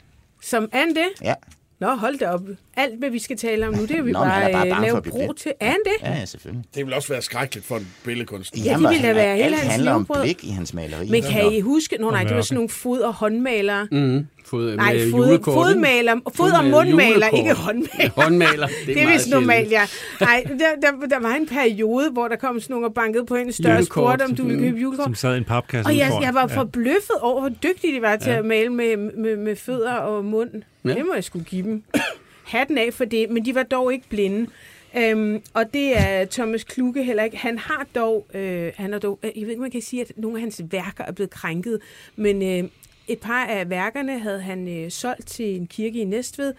[0.42, 1.08] som er det?
[1.22, 1.34] Ja.
[1.80, 2.42] Nå, hold da op.
[2.78, 4.72] Alt, hvad vi skal tale om nu, det er vi Nå, bare, er bare øh,
[4.72, 5.54] bange lave bro til.
[5.60, 6.08] Er han det?
[6.08, 6.66] Ja, ja, selvfølgelig.
[6.76, 8.64] Det vil også være skrækkeligt for en billedkunstner.
[8.64, 10.24] Ja, det ville da være hele alt hans handler om levebrød.
[10.24, 11.10] blik i hans maleri.
[11.10, 11.98] Men kan I huske?
[12.00, 13.88] Nå nej, det var sådan nogle fod- og håndmalere.
[13.92, 14.28] Mm.
[14.46, 18.10] Fod, Nej, med fod, fodmaler, fod- og mundmaler, ikke håndmaler.
[18.22, 19.82] Håndmaler, det er det er vist normalt, ja.
[20.22, 20.56] Nej, der,
[20.92, 23.84] der, der var en periode, hvor der kom sådan nogle og bankede på en større
[23.84, 25.06] spurgte, om du ville købe julekort.
[25.06, 26.58] Som sad i en papkasse Og jeg, jeg var Ja.
[26.60, 28.38] forbløffet over, hvor dygtige de var til Ja.
[28.38, 30.50] at male med, med, med fødder og mund.
[30.86, 30.90] Ja.
[30.90, 31.84] Det må jeg skulle give dem.
[32.46, 34.50] Hatten af for det, men de var dog ikke blinde.
[34.98, 37.38] Øhm, og det er Thomas Kluge heller ikke.
[37.38, 40.02] Han har dog, øh, han har dog, øh, jeg ved ikke, om man kan sige,
[40.02, 41.80] at nogle af hans værker er blevet krænket,
[42.16, 42.70] men øh,
[43.08, 46.54] et par af værkerne havde han øh, solgt til en kirke i Næstved,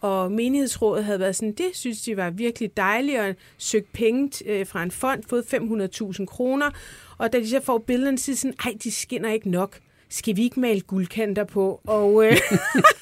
[0.00, 4.50] og menighedsrådet havde været sådan, det synes de var virkelig dejligt, og søgt penge t-
[4.50, 6.70] øh, fra en fond, fået 500.000 kroner,
[7.18, 9.78] og da de så får billederne, så sådan, ej, de skinner ikke nok.
[10.08, 11.80] Skal vi ikke male guldkanter på?
[11.86, 12.36] Og øh,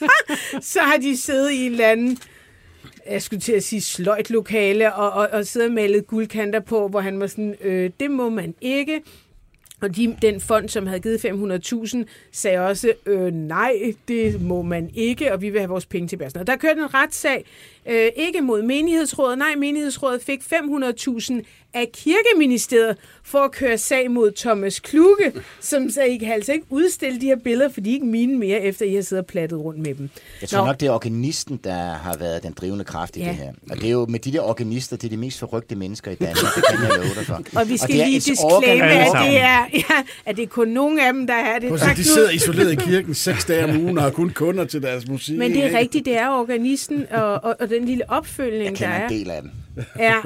[0.73, 2.19] så har de siddet i en eller anden
[3.07, 6.89] jeg skulle til at sige sløjt lokale, og, og, og sidde og malet guldkanter på,
[6.89, 9.03] hvor han var sådan, øh, det må man ikke.
[9.81, 14.91] Og de, den fond, som havde givet 500.000, sagde også, øh, nej, det må man
[14.95, 16.41] ikke, og vi vil have vores penge tilbage.
[16.41, 17.45] Og der kørte en retssag,
[17.87, 21.43] øh, ikke mod menighedsrådet, nej, menighedsrådet fik 500.000
[21.75, 26.67] af kirkeministeriet for at køre sag mod Thomas Kluge, som sagde, I kan altså ikke
[26.71, 29.27] udstille de her billeder, for de er ikke mine mere, efter I har siddet og
[29.27, 30.11] plattet rundt med dem.
[30.41, 33.29] Jeg tror nok, det er organisten, der har været den drivende kraft i Ja.
[33.29, 33.53] det her.
[33.71, 36.15] Og det er jo med de der organister, det er de mest forrygte mennesker i
[36.15, 36.37] Danmark.
[36.57, 37.59] Det kan jeg love dig for.
[37.61, 41.07] Og vi skal er lige disclaime, at det, er, ja, at det er kun nogle
[41.07, 41.81] af dem, der er det.
[41.81, 44.83] Se, de sidder isoleret i kirken seks dage om ugen og har kun kunder til
[44.83, 45.39] deres musik.
[45.39, 48.95] Men det er rigtigt, det er organisten og, og, og den lille opfølgning, Jeg kender
[48.95, 49.09] der er.
[49.09, 49.51] en del af dem.
[49.99, 50.17] Ja,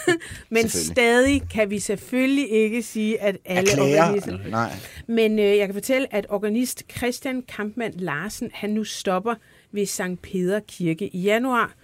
[0.50, 4.04] men stadig kan vi selvfølgelig ikke sige, at alle Erklære?
[4.04, 4.38] organister...
[4.50, 4.72] Nej.
[5.06, 9.34] Men øh, jeg kan fortælle, at organist Christian Kampmann Larsen, han nu stopper
[9.72, 11.74] ved Sankt Peder Kirke i januar.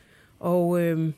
[0.41, 1.13] Og øh,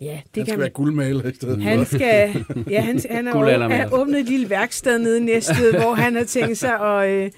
[0.00, 0.60] ja, det Han kan skal man...
[0.60, 4.50] være guldmaler i stedet Han skal, ja, han, han har, han har åbnet et lille
[4.50, 7.30] værksted nede i Næstved, hvor han har tænkt sig at, øh,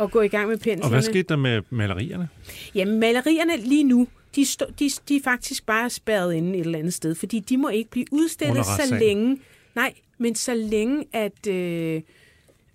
[0.00, 0.84] at gå i gang med penslerne.
[0.84, 2.28] Og hvad skete der med malerierne?
[2.74, 4.06] Jamen, malerierne lige nu,
[4.36, 4.46] de,
[4.78, 7.90] de, de er faktisk bare spærret inde et eller andet sted, fordi de må ikke
[7.90, 9.40] blive udstillet så længe.
[9.74, 12.02] Nej, men så længe, at øh,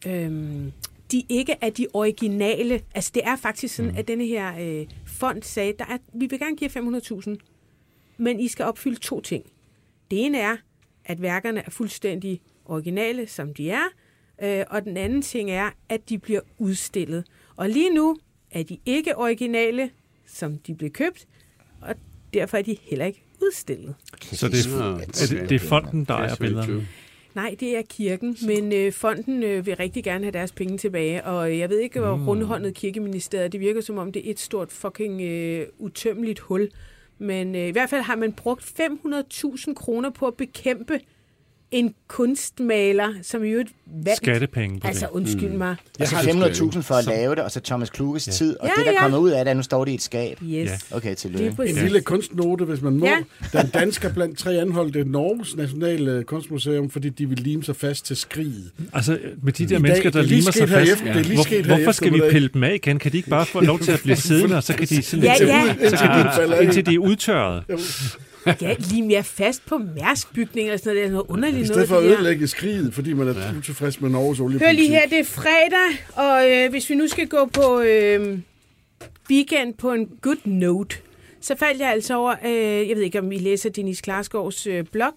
[0.08, 0.32] øh,
[1.12, 2.82] de ikke er de originale.
[2.96, 3.98] Altså, det er faktisk sådan, mm.
[3.98, 7.36] at denne her øh, fond sagde, der er, vi vil gerne give 500.000,
[8.18, 9.46] men I skal opfylde to ting.
[10.12, 10.58] Det ene er,
[11.06, 13.84] at værkerne er fuldstændig originale, som de er,
[14.44, 17.26] øh, og den anden ting er, at de bliver udstillet.
[17.56, 18.18] Og lige nu
[18.52, 19.90] er de ikke originale,
[20.26, 21.28] som de blev købt,
[22.34, 23.96] derfor er de heller ikke udstillet.
[24.22, 26.88] Så det er, er det, det er fonden, der ejer billederne?
[27.36, 31.24] Nej, det er kirken, men øh, fonden øh, vil rigtig gerne have deres penge tilbage,
[31.24, 32.22] og jeg ved ikke, hvor Mm.
[32.22, 32.28] mm.
[32.28, 36.70] rundhåndet kirkeministeriet, det virker som om, det er et stort fucking øh, utømmeligt hul.
[37.20, 41.00] Men øh, i hvert fald har man brugt 500.000 kroner på at bekæmpe
[41.72, 43.70] en kunstmaler, som i øvrigt
[44.04, 44.18] vandt.
[44.18, 45.12] Skattepenge på Altså, det.
[45.12, 45.58] undskyld Mm.
[45.58, 45.76] mig.
[46.00, 48.32] Altså 500.000 for at lave det, og så Thomas Kluges Ja.
[48.32, 48.58] tid.
[48.60, 49.00] Og Ja, det, der ja.
[49.02, 50.40] kommer ud af det, er, at nu står det i et skab.
[50.44, 50.70] Yes.
[50.92, 51.56] Okay, Det tillykke.
[51.60, 51.64] er.
[51.64, 53.06] En lille kunstnote, hvis man må.
[53.06, 53.18] Ja.
[53.54, 57.76] Der er en dansker blandt tre anholdte Norges Nationale Kunstmuseum, fordi de vil lime sig
[57.76, 58.72] fast til skriget.
[58.94, 60.92] Altså, med de I der dag- mennesker, der er limer sig fast.
[60.92, 63.00] efter- det er lige Hvor, sket hvorfor skal vi pille dem af igen?
[63.00, 65.24] Kan de ikke bare få lov til at blive siddende, og så kan de sådan
[65.24, 65.64] Ja, ja.
[65.74, 65.98] så Indtil de
[66.36, 67.64] falder kan de, indtil de er udtørret.
[68.62, 71.04] Ja, lige mere fast på mærskbygninger og sådan noget.
[71.04, 71.74] Det er noget underligt I noget.
[71.74, 73.58] stedet for at ødelægge skriget, fordi man er ja.
[73.58, 74.78] utilfreds med Norges Hør oliepolitik.
[74.80, 78.38] lige her, det er fredag, og øh, hvis vi nu skal gå på øh,
[79.32, 80.96] weekend på en good note,
[81.42, 84.84] så faldt jeg altså over, øh, jeg ved ikke om I læser Dennis Klarsgaards øh,
[84.92, 85.14] blog.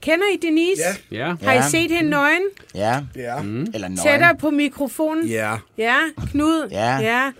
[0.00, 0.82] Kender I Denise?
[1.12, 1.34] Ja.
[1.42, 1.68] Har I Ja.
[1.68, 2.42] set hende nøgen?
[2.74, 3.00] Ja.
[3.16, 3.42] Ja.
[3.42, 3.60] Mm.
[3.74, 3.96] Eller nøgen.
[3.96, 5.26] Tættere på mikrofonen?
[5.26, 5.56] Ja.
[5.78, 5.96] Ja,
[6.30, 6.68] Knud?
[6.70, 6.96] Ja.
[6.98, 7.30] ja.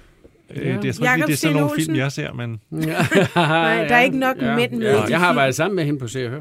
[0.51, 2.61] Øh, det er, jeg tror Jakob ikke, det er sådan nogle film, jeg ser, men...
[2.71, 6.09] Nej, der er ikke nok mænd med de Jeg har været sammen med hende på
[6.09, 6.41] Se og Hør.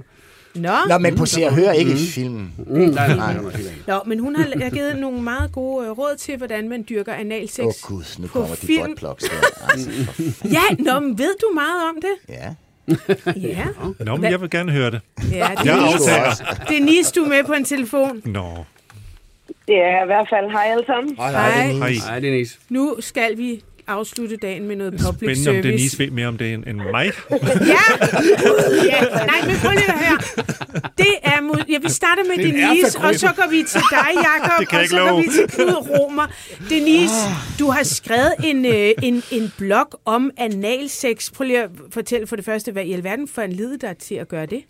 [0.55, 0.69] Nå.
[0.89, 2.53] Nå, men på Se og Hør ikke i filmen.
[2.57, 3.51] Mm, nej, nej, nej, nej.
[3.87, 7.59] Nå, men hun har givet nogle meget gode øh, råd til, hvordan man dyrker analsex
[7.59, 8.85] Åh oh, gud, nu kommer de film.
[8.85, 9.69] buttplugs der.
[9.69, 9.89] Altså,
[10.51, 12.35] Ja, nå, men ved du meget om det?
[12.35, 12.53] Ja.
[13.35, 13.65] Ja.
[13.99, 15.01] Nå, men jeg vil gerne høre det.
[15.31, 16.65] Ja, Jeg Denise, aftaler.
[16.69, 18.21] Denise, du er med på en telefon.
[18.25, 18.65] Nå.
[19.67, 21.15] Det er i hvert fald hej alle sammen.
[21.17, 21.71] Hej, hej.
[21.71, 21.91] Hej.
[22.09, 22.57] Hej, Denise.
[22.69, 25.67] Nu skal vi afslutte dagen med noget public Spændende, om service.
[25.67, 27.11] Denise ved mere om det end, mig.
[27.73, 27.83] Ja!
[28.85, 29.01] ja!
[29.25, 30.17] Nej, men prøv lige at høre.
[30.97, 31.63] Det er mod...
[31.69, 34.59] Ja, vi starter med Det er en Denise, og så går vi til dig, Jakob,
[34.59, 35.23] Det kan jeg og så går love.
[35.23, 36.27] vi til Knud Romer.
[36.69, 37.15] Denise,
[37.59, 41.31] du har skrevet en, øh, en, en blog om analsex.
[41.31, 44.15] Prøv lige at fortælle for det første, hvad i alverden for en led dig til
[44.15, 44.63] at gøre det?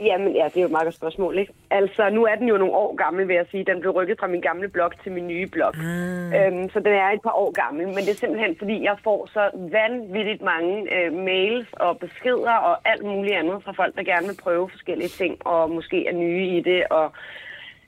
[0.00, 1.52] Jamen ja, det er jo et meget godt spørgsmål, ikke?
[1.70, 3.64] Altså, nu er den jo nogle år gammel, vil jeg sige.
[3.64, 5.72] Den blev rykket fra min gamle blog til min nye blog.
[5.76, 6.46] Ah.
[6.46, 9.28] Øhm, så den er et par år gammel, men det er simpelthen, fordi jeg får
[9.32, 14.26] så vanvittigt mange øh, mails og beskeder og alt muligt andet fra folk, der gerne
[14.26, 17.12] vil prøve forskellige ting, og måske er nye i det, og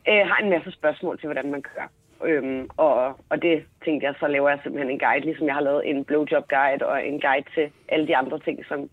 [0.08, 1.88] øh, har en masse spørgsmål til, hvordan man kører.
[2.24, 5.62] Øhm, og, og det tænkte jeg, så laver jeg simpelthen en guide, ligesom jeg har
[5.68, 8.88] lavet en blowjob guide og en guide til alle de andre ting, som,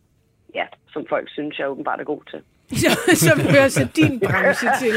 [0.56, 2.42] ja, som folk synes, jeg åbenbart er god til.
[3.28, 4.94] Som hører så din branche til.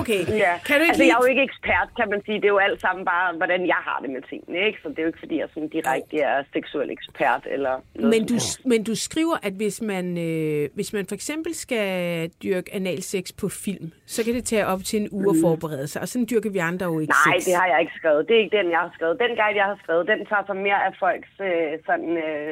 [0.00, 0.52] Okay, Ja.
[0.66, 1.10] kan du ikke altså, lige...
[1.10, 2.36] jeg er jo ikke ekspert, kan man sige.
[2.42, 4.78] Det er jo alt sammen bare, hvordan jeg har det med tingene, ikke?
[4.82, 8.22] Så det er jo ikke, fordi jeg sådan direkte er seksuel ekspert eller noget Men
[8.30, 11.86] du, men du skriver, at hvis man, øh, hvis man for eksempel skal
[12.42, 15.40] dyrke analsex på film, så kan det tage op til en uge at Mm.
[15.46, 16.02] forberede sig.
[16.02, 17.44] Og sådan dyrker vi andre jo ikke Nej, sex.
[17.48, 18.28] det har jeg ikke skrevet.
[18.28, 19.16] Det er ikke den, jeg har skrevet.
[19.24, 22.50] Den guide, jeg har skrevet, den tager sig mere af folks øh, sådan, øh,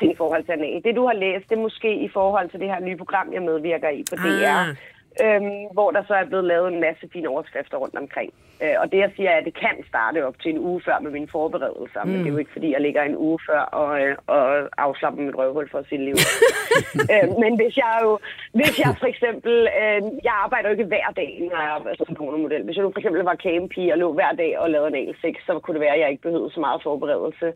[0.00, 0.82] ting i forhold til anal.
[0.84, 3.42] Det, du har læst, det er måske i forhold til det her nye program, jeg
[3.42, 4.46] medvirker i på DR.
[4.46, 4.76] Ah.
[5.22, 8.32] Øhm, hvor der så er blevet lavet en masse fine overskrifter rundt omkring.
[8.62, 10.98] Øh, og det, jeg siger, er, at det kan starte op til en uge før
[10.98, 12.04] med mine forberedelser.
[12.04, 12.10] Mm.
[12.10, 15.22] Men det er jo ikke, fordi jeg ligger en uge før og, øh, og afslapper
[15.22, 16.16] mit røvhul for sit liv.
[17.12, 18.18] øh, men hvis jeg jo,
[18.52, 22.14] hvis jeg for eksempel, øh, jeg arbejder jo ikke hver dag, når jeg arbejder som
[22.14, 22.62] pornomodel.
[22.64, 25.34] Hvis jeg nu for eksempel var camepige og lå hver dag og lavede en sex,
[25.46, 27.46] så kunne det være, at jeg ikke behøvede så meget forberedelse.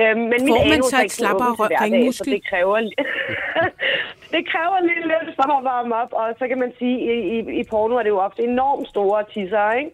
[0.00, 2.14] Øh, men Får mit man så et slappere hver dag?
[2.14, 2.76] Så det kræver,
[4.34, 7.60] det kræver lige lidt for at varme op, og så kan man sige, i, i,
[7.60, 9.90] i porno er det jo ofte enormt store tisser, ikke?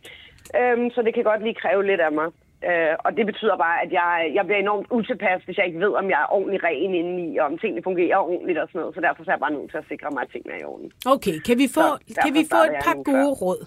[0.59, 2.29] Øhm, så det kan godt lige kræve lidt af mig.
[2.71, 5.93] Øh, og det betyder bare, at jeg, jeg bliver enormt utilpas, hvis jeg ikke ved,
[6.01, 8.95] om jeg er ordentligt ren indeni, og om tingene fungerer ordentligt og sådan noget.
[8.95, 10.89] Så derfor er jeg bare nødt til at sikre mig, at tingene er i orden.
[11.15, 11.87] Okay, kan vi få,
[12.17, 13.43] Så kan vi få et par gode før.
[13.45, 13.61] råd?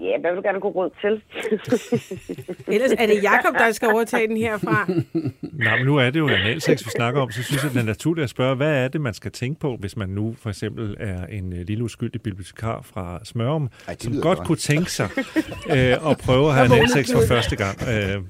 [0.00, 1.22] Ja, hvad vil du gerne gå råd til?
[2.74, 4.86] Ellers er det Jakob, der skal overtage den herfra.
[5.64, 7.84] Nej, men nu er det jo analsex, vi snakker om, så synes jeg, det er
[7.84, 10.96] naturligt at spørge, hvad er det, man skal tænke på, hvis man nu for eksempel
[11.00, 14.46] er en øh, lille uskyldig bibliotekar fra Smørum, Ej, som godt godt.
[14.46, 15.08] kunne tænke sig
[15.76, 17.78] øh, at prøve at have analsex for første gang.
[17.88, 18.22] Øh,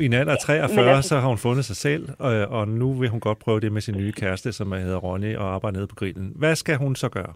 [0.00, 2.68] i en alder af Men 43, altså- så har hun fundet sig selv, og, og
[2.68, 5.78] nu vil hun godt prøve det med sin nye kæreste, som hedder Ronny, og arbejder
[5.78, 6.32] nede på grillen.
[6.36, 7.32] Hvad skal hun så gøre?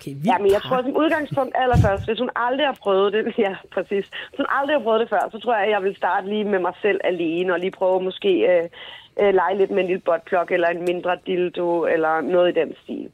[0.00, 3.56] Okay, Ja, men jeg tror som udgangspunkt allerførst, hvis hun aldrig har prøvet det, ja,
[3.74, 4.06] præcis.
[4.28, 6.44] Hvis hun aldrig har prøvet det før, så tror jeg, at jeg vil starte lige
[6.44, 8.68] med mig selv alene, og lige prøve måske øh,
[9.20, 12.74] øh, lege lidt med en lille buttplug, eller en mindre dildo, eller noget i den
[12.82, 13.10] stil.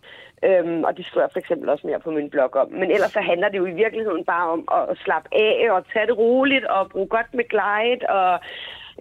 [0.48, 2.68] Øhm, og det skriver jeg for eksempel også mere på min blog om.
[2.72, 6.06] Men ellers så handler det jo i virkeligheden bare om at slappe af og tage
[6.06, 8.40] det roligt og bruge godt med glide og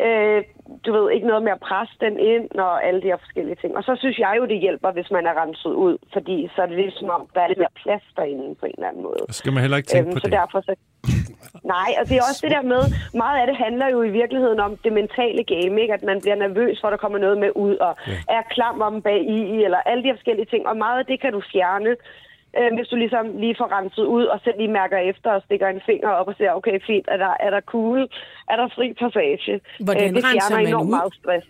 [0.01, 0.43] øh,
[0.85, 3.77] du ved, ikke noget med at presse den ind og alle de her forskellige ting.
[3.77, 6.65] Og så synes jeg jo, det hjælper, hvis man er renset ud, fordi så er
[6.65, 9.23] det ligesom om, der er lidt mere plads derinde på en eller anden måde.
[9.29, 10.39] Så skal man heller ikke tænke på Øhm, så det.
[10.41, 10.73] derfor så...
[11.75, 12.83] Nej, og det er også det der med,
[13.23, 15.93] meget af det handler jo i virkeligheden om det mentale game, ikke?
[15.93, 18.17] at man bliver nervøs for, at der kommer noget med ud, og ja.
[18.37, 20.67] er klam om bag i, eller alle de forskellige ting.
[20.67, 21.95] Og meget af det kan du fjerne,
[22.59, 25.67] øh, hvis du ligesom lige får renset ud, og selv lige mærker efter og stikker
[25.67, 27.99] en finger op og siger, okay, fint, er der, er der cool,
[28.51, 29.61] er der fri passage?
[29.79, 30.95] Hvordan Øh, det renser man enormt ud?
[30.97, 31.47] meget stress.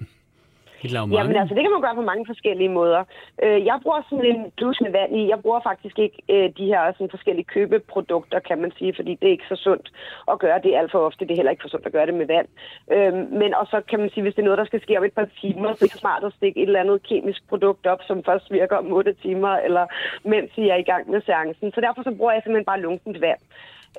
[0.83, 1.39] Et lag Jamen mange.
[1.41, 3.01] altså, det kan man gøre på mange forskellige måder.
[3.43, 5.29] Øh, jeg bruger sådan en plus med vand i.
[5.33, 9.27] Jeg bruger faktisk ikke øh, de her sådan forskellige købeprodukter, kan man sige, fordi det
[9.27, 9.87] er ikke så sundt
[10.31, 11.25] at gøre det alt for ofte.
[11.25, 12.47] Det er heller ikke for sundt at gøre det med vand.
[12.95, 15.03] Øh, men og så kan man sige, hvis det er noget, der skal ske om
[15.03, 18.01] et par timer, så er det smart at stikke et eller andet kemisk produkt op,
[18.07, 19.85] som først virker om 8 timer, eller
[20.23, 21.71] mens I er i gang med seancen.
[21.71, 23.41] Så derfor så bruger jeg simpelthen bare lunkent vand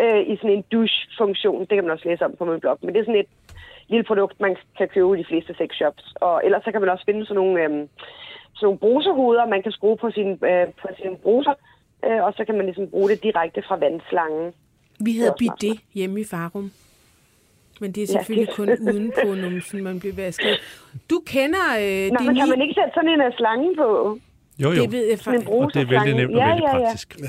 [0.02, 1.60] øh, i sådan en douche-funktion.
[1.60, 2.78] Det kan man også læse om på min blog.
[2.82, 3.32] Men det er sådan et
[3.88, 6.04] lille produkt, man kan købe i de fleste sexshops.
[6.20, 7.88] Og ellers så kan man også finde sådan nogle, øhm,
[8.54, 11.54] sådan nogle bruserhoveder, man kan skrue på sin, øh, på sin bruser,
[12.06, 14.52] øh, og så kan man ligesom bruge det direkte fra vandslangen.
[15.00, 16.70] Vi havde bidet hjemme i Farum.
[17.80, 20.54] Men det er Ja, selvfølgelig det- kun uden på numsen, man bliver vasket.
[21.10, 24.18] Du kender øh, Nå, men kan man ikke sætte sådan en øh, slange på?
[24.58, 24.82] Jo, jo.
[24.82, 25.48] Det ved jeg faktisk.
[25.48, 26.84] Og det er vældig nemt og Ja, vældig ja, ja.
[26.84, 27.16] praktisk.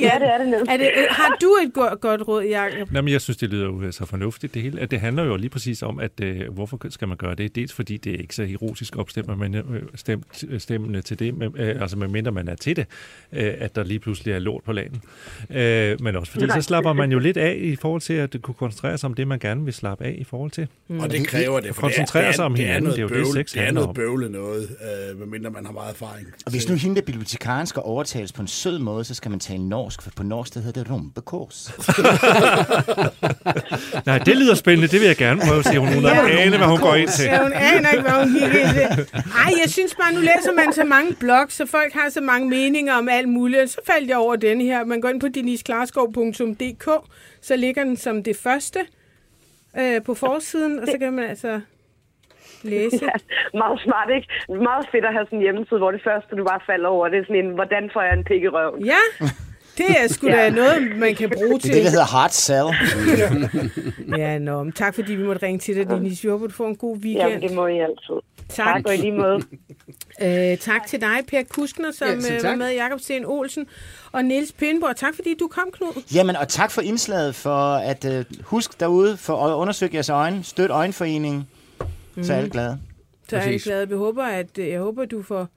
[0.00, 0.70] Ja, det er det nemt.
[0.70, 2.94] Er det, øh, har du et go- godt råd, Jacob?
[2.94, 4.54] Jamen, jeg synes, det lyder jo så fornuftigt.
[4.54, 4.86] Det, hele.
[4.86, 7.54] Det handler jo lige præcis om, at øh, hvorfor skal man gøre det?
[7.56, 9.62] Dels fordi det er ikke så erotisk opstemmer, men øh,
[9.94, 12.86] stemt, stemmende til det, men, øh, altså medmindre man er til det,
[13.32, 15.02] øh, at der lige pludselig er lort på laden.
[15.50, 18.54] Øh, men også fordi så slapper man jo lidt af i forhold til at kunne
[18.54, 20.68] koncentrere sig om det, man gerne vil slappe af i forhold til.
[20.88, 21.00] Mm.
[21.00, 21.74] Og det kræver det.
[21.74, 22.90] For koncentrere det er, sig om det er, hinanden.
[22.90, 23.94] Det Det er, jo det, bøvle, sex det er handler noget om.
[23.94, 24.62] bøvle noget,
[25.12, 26.26] øh, medmindre man har meget erfaring.
[26.44, 29.40] Og hvis nu hende der bibliotekaren skal overtales på en sød måde, så skal man
[29.40, 31.72] tale norsk, for på norsk det hedder det rumpekors.
[34.06, 34.88] Nej, det lyder spændende.
[34.88, 35.94] Det vil jeg gerne prøve, siger hun.
[35.94, 37.24] Hun har ane, hvad hun går ind til.
[37.24, 39.06] Ja, hun aner ikke, hvad hun gik ind til.
[39.14, 42.48] Ej, jeg synes bare, nu læser man så mange blogs, så folk har så mange
[42.48, 43.70] meninger om alt muligt.
[43.70, 44.84] Så faldt jeg over denne her.
[44.84, 46.88] Man går ind på denisklarskov.dk,
[47.42, 48.78] så ligger den som det første
[49.78, 51.60] øh, på forsiden, og så kan man altså
[52.74, 53.00] læse.
[53.10, 53.16] Ja,
[53.62, 54.26] meget smart, ikke?
[54.70, 57.18] Meget fedt at have sådan en hjemmeside, hvor det første, du bare falder over, det
[57.18, 58.84] er sådan en, hvordan får jeg en pik i røven?
[58.94, 59.02] Ja,
[59.78, 60.50] det er sgu da Ja.
[60.50, 61.70] noget, man kan bruge Det til.
[61.70, 62.68] er det, der hedder hard sell.
[64.18, 66.24] Ja, nå, men tak fordi vi måtte ringe til dig, Dennis.
[66.24, 67.28] Vi håber, du får en god weekend.
[67.28, 68.14] Jamen, det må I altid.
[68.48, 68.66] Tak.
[68.66, 69.40] Tak, og i lige måde.
[70.22, 73.66] Øh, tak til dig, Per Kuskner, som Ja, øh, var med, Jakob Sten Olsen
[74.12, 74.96] og Niels Pindborg.
[74.96, 76.02] Tak fordi du kom, Knud.
[76.14, 80.44] Jamen, og tak for indslaget, for at uh, husk derude, for at undersøge jeres øjne.
[80.44, 81.48] Støt Øjenforeningen,
[82.22, 82.78] så er alle glade.
[83.28, 83.64] Så er jeg Præcis.
[83.64, 83.88] glad.
[83.88, 85.48] Jeg håber, at øh, jeg håber, du får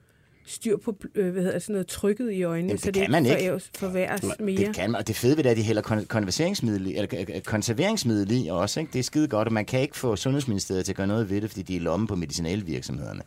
[0.46, 3.10] styr på øh, hvad hedder, sådan noget trykket i øjnene, Jamen, så det det kan
[3.10, 4.56] man ikke foræves- forværres mere.
[4.56, 6.94] Det kan man, og det fede ved det er, at de hælder kon- konserveringsmiddel, i-
[6.96, 8.80] eller øh, konserveringsmiddel i også.
[8.80, 8.92] Ikke?
[8.92, 11.40] Det er skide godt, og man kan ikke få Sundhedsministeriet til at gøre noget ved
[11.40, 13.22] det, fordi de er i lommen på medicinalvirksomhederne.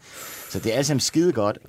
[0.49, 1.59] Så det er alt sammen skide godt.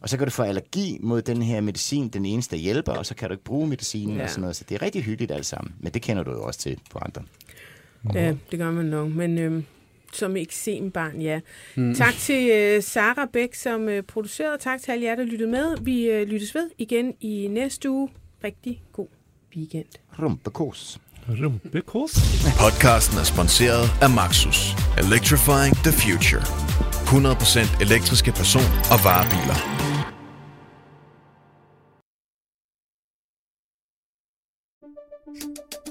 [0.00, 3.06] Og så kan du få allergi mod den her medicin, den eneste, der hjælper, og
[3.06, 4.22] så kan du ikke bruge medicinen Ja.
[4.22, 4.56] og sådan noget.
[4.56, 5.74] Så det er rigtig hyggeligt alt sammen.
[5.80, 7.22] Men det kender du jo også til på andre.
[8.14, 9.10] Ja, det gør man nok.
[9.10, 9.62] Men øh,
[10.12, 11.40] som eksembarn, ja.
[11.76, 11.94] Mm.
[11.94, 14.58] Tak til øh, Sara Bæk, som øh, producerede.
[14.60, 15.76] Tak til alle jer, der lyttede med.
[15.80, 18.08] Vi øh, lyttes ved igen i næste uge.
[18.44, 19.08] Rigtig god
[19.56, 19.86] weekend.
[20.22, 20.98] Rumpekos.
[21.28, 22.12] Rumpekos.
[22.60, 24.58] Podcasten er sponsoreret af Maxus.
[24.98, 26.42] Electrifying the future.
[26.42, 29.58] 100% elektriske person- og varebiler.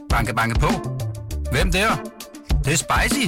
[0.09, 0.69] Banke, banke på.
[1.51, 1.89] Hvem der?
[2.49, 3.27] Det, det er spicy.